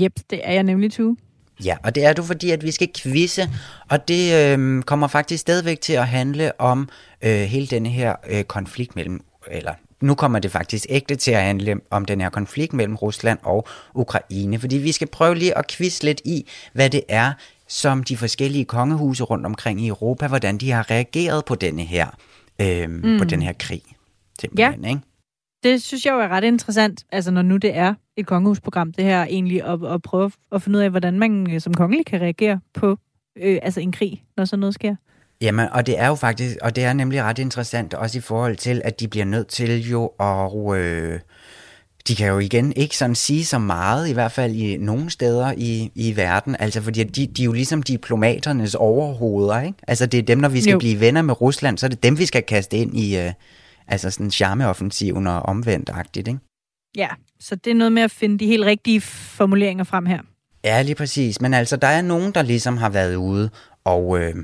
[0.00, 1.16] Jep, det er jeg nemlig, Tue.
[1.64, 3.50] Ja, og det er du, fordi at vi skal quizze,
[3.90, 6.88] og det øh, kommer faktisk stadigvæk til at handle om
[7.22, 9.20] øh, hele denne her øh, konflikt mellem,
[9.50, 13.38] eller nu kommer det faktisk ægte til at handle om den her konflikt mellem Rusland
[13.42, 17.32] og Ukraine, fordi vi skal prøve lige at quizze lidt i, hvad det er,
[17.68, 22.06] som de forskellige kongehuse rundt omkring i Europa, hvordan de har reageret på denne her,
[22.60, 23.18] øh, mm.
[23.18, 23.82] på den her krig.
[24.40, 24.88] Simpelthen, ja.
[24.88, 25.00] ikke?
[25.62, 29.04] Det synes jeg jo er ret interessant, altså når nu det er et kongehusprogram, det
[29.04, 32.20] her egentlig, at, at prøve at finde ud af, hvordan man øh, som kongelig kan
[32.20, 32.98] reagere på
[33.42, 34.96] øh, altså en krig, når sådan noget sker.
[35.40, 38.56] Jamen, og det er jo faktisk, og det er nemlig ret interessant, også i forhold
[38.56, 41.20] til, at de bliver nødt til jo at, øh,
[42.08, 45.52] de kan jo igen ikke sådan sige så meget, i hvert fald i nogle steder
[45.56, 49.78] i, i verden, altså fordi de, de er jo ligesom diplomaternes overhoveder, ikke?
[49.88, 50.74] Altså det er dem, når vi skal Jo.
[50.74, 50.78] jo.
[50.78, 53.32] blive venner med Rusland, så er det dem, vi skal kaste ind i, øh,
[53.92, 56.38] altså sådan charmeoffensiven og omvendt-agtigt, ikke?
[56.96, 57.08] Ja,
[57.40, 60.20] så det er noget med at finde de helt rigtige formuleringer frem her.
[60.64, 61.40] Ja, lige præcis.
[61.40, 63.50] Men altså, der er nogen, der ligesom har været ude
[63.84, 64.34] og øh,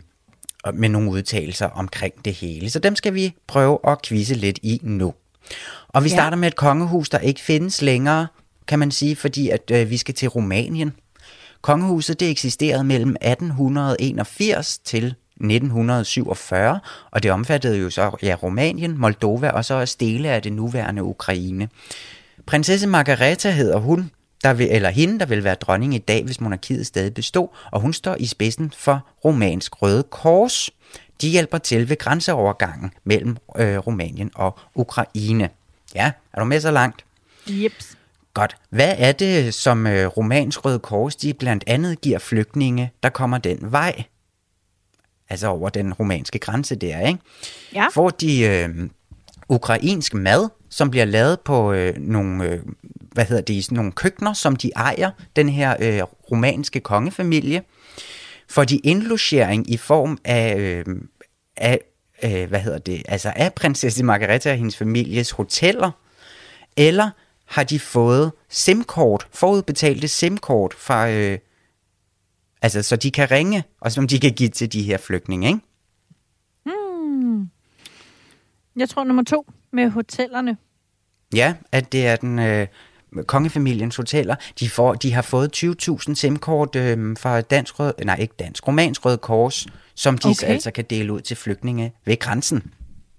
[0.74, 2.70] med nogle udtalelser omkring det hele.
[2.70, 5.14] Så dem skal vi prøve at quizze lidt i nu.
[5.88, 6.14] Og vi Ja.
[6.14, 8.26] starter med et kongehus, der ikke findes længere,
[8.66, 10.92] kan man sige, fordi at øh, vi skal til Rumænien.
[11.62, 16.80] Kongehuset det eksisterede mellem 1881 til 1947,
[17.10, 21.02] og det omfattede jo så ja, Rumænien, Moldova og så også dele af det nuværende
[21.02, 21.68] Ukraine.
[22.46, 24.10] Prinsesse Margareta hedder hun,
[24.44, 27.80] der vil, eller hende, der vil være dronning i dag, hvis monarkiet stadig består, og
[27.80, 30.70] hun står i spidsen for Romansk Røde Kors.
[31.20, 35.48] De hjælper til ved grænseovergangen mellem øh, Rumænien og Ukraine.
[35.94, 37.04] Ja, er du med så langt?
[37.46, 37.96] Jeps.
[38.34, 38.56] Godt.
[38.70, 43.38] Hvad er det, som øh, Romansk Røde Kors de blandt andet giver flygtninge, der kommer
[43.38, 44.04] den vej?
[45.30, 47.20] Altså over den romanske grænse der, ikke?
[47.74, 47.86] Ja.
[47.94, 48.68] Får de øh,
[49.48, 52.60] ukrainsk mad, som bliver lavet på øh, nogle, øh,
[53.12, 57.62] hvad hedder det, sådan nogle køkkener, som de ejer, den her øh, romanske kongefamilie.
[58.48, 60.84] Får de indlogering i form af, øh,
[61.56, 61.80] af
[62.22, 65.90] øh, hvad hedder det, altså af prinsesse Margareta og hendes families hoteller,
[66.76, 67.10] eller
[67.46, 71.38] har de fået SIM-kort, forudbetalte SIM-kort fra, øh,
[72.62, 75.60] altså så de kan ringe, og som de kan give til de her flygtninge, ikke?
[76.64, 77.50] Hmm.
[78.76, 80.56] Jeg tror nummer to med hotellerne.
[81.34, 82.66] Ja, at det er den øh,
[83.26, 84.34] kongefamiliens hoteller.
[84.60, 89.04] De, får, de har fået 20.000 SIM-kort øh, fra Dansk Rød, nej ikke Dansk, Romansk
[89.04, 90.46] Røde Kors, som de okay.
[90.46, 92.72] altså kan dele ud til flygtninge ved grænsen.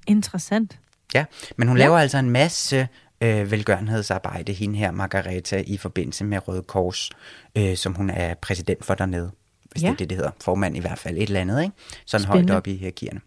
[0.08, 0.80] Interessant.
[1.14, 1.26] Ja,
[1.58, 1.84] men hun ja.
[1.84, 2.88] laver altså en masse
[3.22, 7.10] øh, velgørenhedsarbejde, hende her, Margareta, i forbindelse med Røde Kors,
[7.56, 9.32] øh, som hun er præsident for dernede.
[9.72, 9.88] Hvis Ja.
[9.88, 10.32] det er det, det hedder.
[10.44, 11.76] Formand i hvert fald et eller andet, ikke?
[12.06, 12.52] Sådan Spændende.
[12.54, 13.20] højt op i hierarkierne.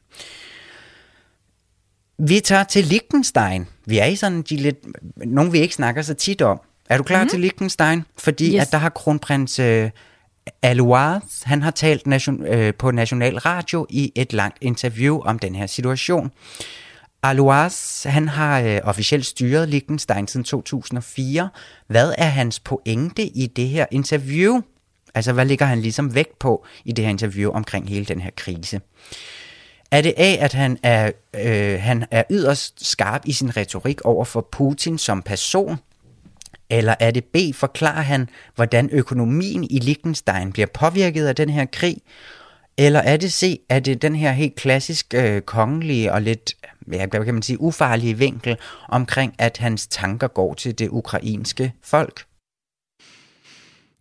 [2.19, 3.67] Vi tager til Liechtenstein.
[3.87, 4.77] Vi er i sådan de lidt...
[5.17, 6.61] Nogle vi ikke snakker så tit om.
[6.91, 7.21] Er du klar Mhm.
[7.23, 7.31] mm-hmm.
[7.31, 8.03] til Liechtenstein?
[8.19, 8.63] Fordi yes.
[8.63, 9.91] at der har kronprins øh,
[10.63, 15.55] Alois, han har talt nation, øh, på National Radio i et langt interview om den
[15.55, 16.31] her situation.
[17.23, 21.49] Alois, han har øh, officielt styret Liechtenstein siden 2004.
[21.87, 24.61] Hvad er hans pointe i det her interview?
[25.15, 28.31] Altså, hvad ligger han ligesom vægt på i det her interview omkring hele den her
[28.37, 28.81] krise?
[29.91, 34.25] Er det A, at han er, øh, han er yderst skarp i sin retorik over
[34.25, 35.77] for Putin som person?
[36.71, 41.67] Eller er det B, forklarer han, hvordan økonomien i Liechtenstein bliver påvirket af den her
[41.73, 41.97] krig?
[42.79, 46.55] Eller er det C, at det den her helt klassisk øh, kongelige og lidt,
[46.93, 48.57] ja, hvad kan man sige, ufarlige vinkel
[48.89, 52.25] omkring, at hans tanker går til det ukrainske folk?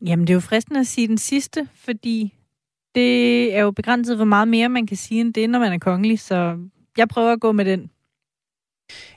[0.05, 2.33] Jamen, det er jo fristende at sige den sidste, fordi
[2.95, 5.77] det er jo begrænset, hvor meget mere man kan sige end det, når man er
[5.77, 6.57] kongelig, så
[6.97, 7.89] jeg prøver at gå med den.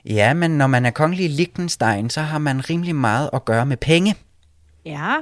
[0.05, 3.65] Ja, men når man er kongelig i Liechtenstein, så har man rimelig meget at gøre
[3.65, 4.15] med penge.
[4.85, 5.15] Ja,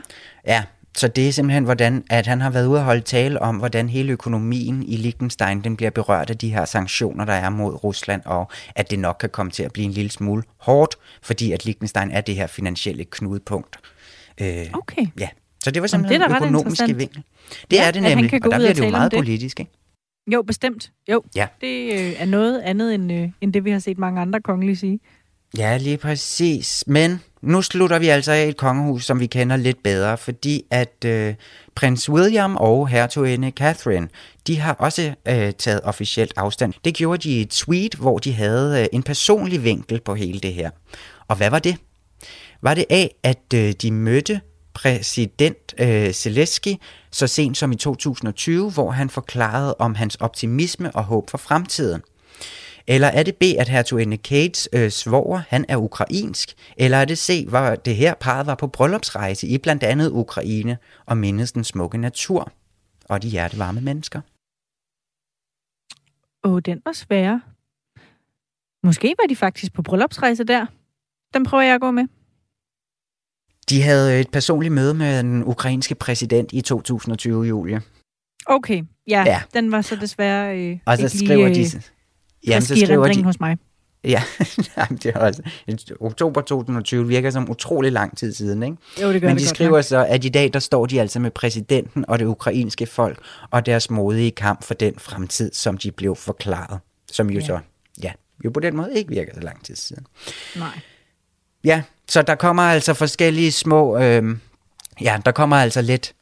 [0.47, 0.63] Ja,
[0.97, 3.89] så det er simpelthen, hvordan at han har været ude og holde tale om, hvordan
[3.89, 8.21] hele økonomien i Liechtenstein den bliver berørt af de her sanktioner, der er mod Rusland,
[8.25, 11.65] og at det nok kan komme til at blive en lille smule hårdt, fordi at
[11.65, 13.77] Liechtenstein er det her finansielle knudepunkt.
[14.41, 15.05] Øh, okay.
[15.19, 15.29] ja,
[15.63, 17.23] så det var Jamen, simpelthen det er den økonomiske vinkel.
[17.71, 19.17] Det Ja, er det nemlig, kan gå og der bliver og det jo meget det.
[19.17, 19.71] politisk, ikke?
[20.33, 20.91] Jo, bestemt.
[21.11, 21.47] Jo, Ja.
[21.61, 24.75] det øh, er noget andet end, øh, end det, vi har set mange andre kongelige
[24.75, 24.99] sige.
[25.57, 26.83] Ja, lige præcis.
[26.87, 31.05] Men nu slutter vi altså af et kongehus, som vi kender lidt bedre, fordi at
[31.05, 31.35] øh,
[31.75, 34.07] prins William og hertuginde Catherine,
[34.47, 36.73] de har også øh, taget officielt afstand.
[36.85, 40.39] Det gjorde de i et tweet, hvor de havde øh, en personlig vinkel på hele
[40.39, 40.69] det her.
[41.27, 41.77] Og hvad var det?
[42.61, 44.41] Var det af, at øh, de mødte
[44.73, 46.73] præsident øh, Zelensky
[47.11, 52.01] så sent som i 2020, hvor han forklarede om hans optimisme og håb for fremtiden?
[52.87, 56.53] Eller er det B, at hertuginde Kates øh, svoger, han er ukrainsk?
[56.77, 60.77] Eller er det C, hvor det her parret var på bryllupsrejse i blandt andet Ukraine
[61.05, 62.51] og mindes den smukke natur
[63.05, 64.21] og de hjertevarme mennesker?
[66.43, 67.39] Åh, den var svær.
[68.85, 70.65] Måske var de faktisk på bryllupsrejse der.
[71.33, 72.03] Den prøver jeg at gå med.
[73.69, 77.81] De havde et personligt møde med den ukrainske præsident i 2020, Julie.
[78.45, 79.41] Okay, ja, Ja.
[79.53, 81.81] den var så desværre øh, Og så skriver lige, de...
[82.47, 83.57] Jamen, frisk i erindringen hos mig.
[84.05, 84.23] Ja,
[84.89, 85.41] det er også...
[85.99, 88.77] Oktober 2020 virker som utrolig lang tid siden, ikke?
[89.01, 89.83] Jo, det gør Men det de godt skriver nok.
[89.83, 93.19] så, at i dag, der står de altså med præsidenten og det ukrainske folk
[93.51, 96.79] og deres modige kamp for den fremtid, som de blev forklaret.
[97.11, 97.39] Som jo Ja.
[97.39, 97.45] ja.
[97.45, 97.59] så,
[98.03, 98.11] ja,
[98.45, 100.05] jo på den måde ikke virker så lang tid siden.
[100.55, 100.79] Nej.
[101.63, 103.97] Ja, så der kommer altså forskellige små...
[103.97, 104.37] Øh,
[105.01, 106.13] ja, der kommer altså lidt,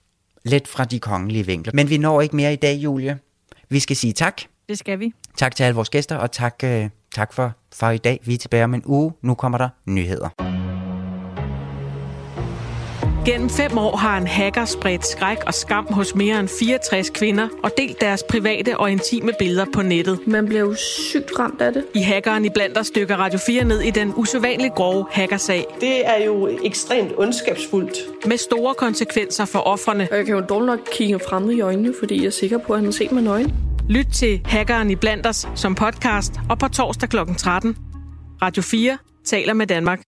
[0.45, 1.73] lidt fra de kongelige vinkler.
[1.75, 3.19] Men vi når ikke mere i dag, Julie.
[3.69, 4.41] Vi skal sige tak.
[4.69, 5.13] Det skal vi.
[5.37, 8.19] Tak til alle vores gæster, og tak, øh, tak for, for i dag.
[8.25, 9.13] Vi er tilbage om en uge.
[9.21, 10.29] Nu kommer der nyheder.
[13.25, 17.47] Gennem fem år har en hacker spredt skræk og skam hos mere end 64 kvinder
[17.63, 20.19] og delt deres private og intime billeder på nettet.
[20.27, 21.85] Man bliver jo sygt ramt af det.
[21.95, 25.65] I hackeren i blandt der stykker Radio 4 ned i den usædvanligt grove hackersag.
[25.81, 27.97] Det er jo ekstremt ondskabsfuldt.
[28.25, 30.07] Med store konsekvenser for offrene.
[30.11, 32.73] Og jeg kan jo dårligt nok kigge frem i øjnene, fordi jeg er sikker på,
[32.73, 33.70] at han har set mig nøgen.
[33.91, 37.17] Lyt til Hackeren i Blanders som podcast og på torsdag kl.
[37.37, 37.77] 13.
[38.41, 40.01] Radio 4 taler med Danmark.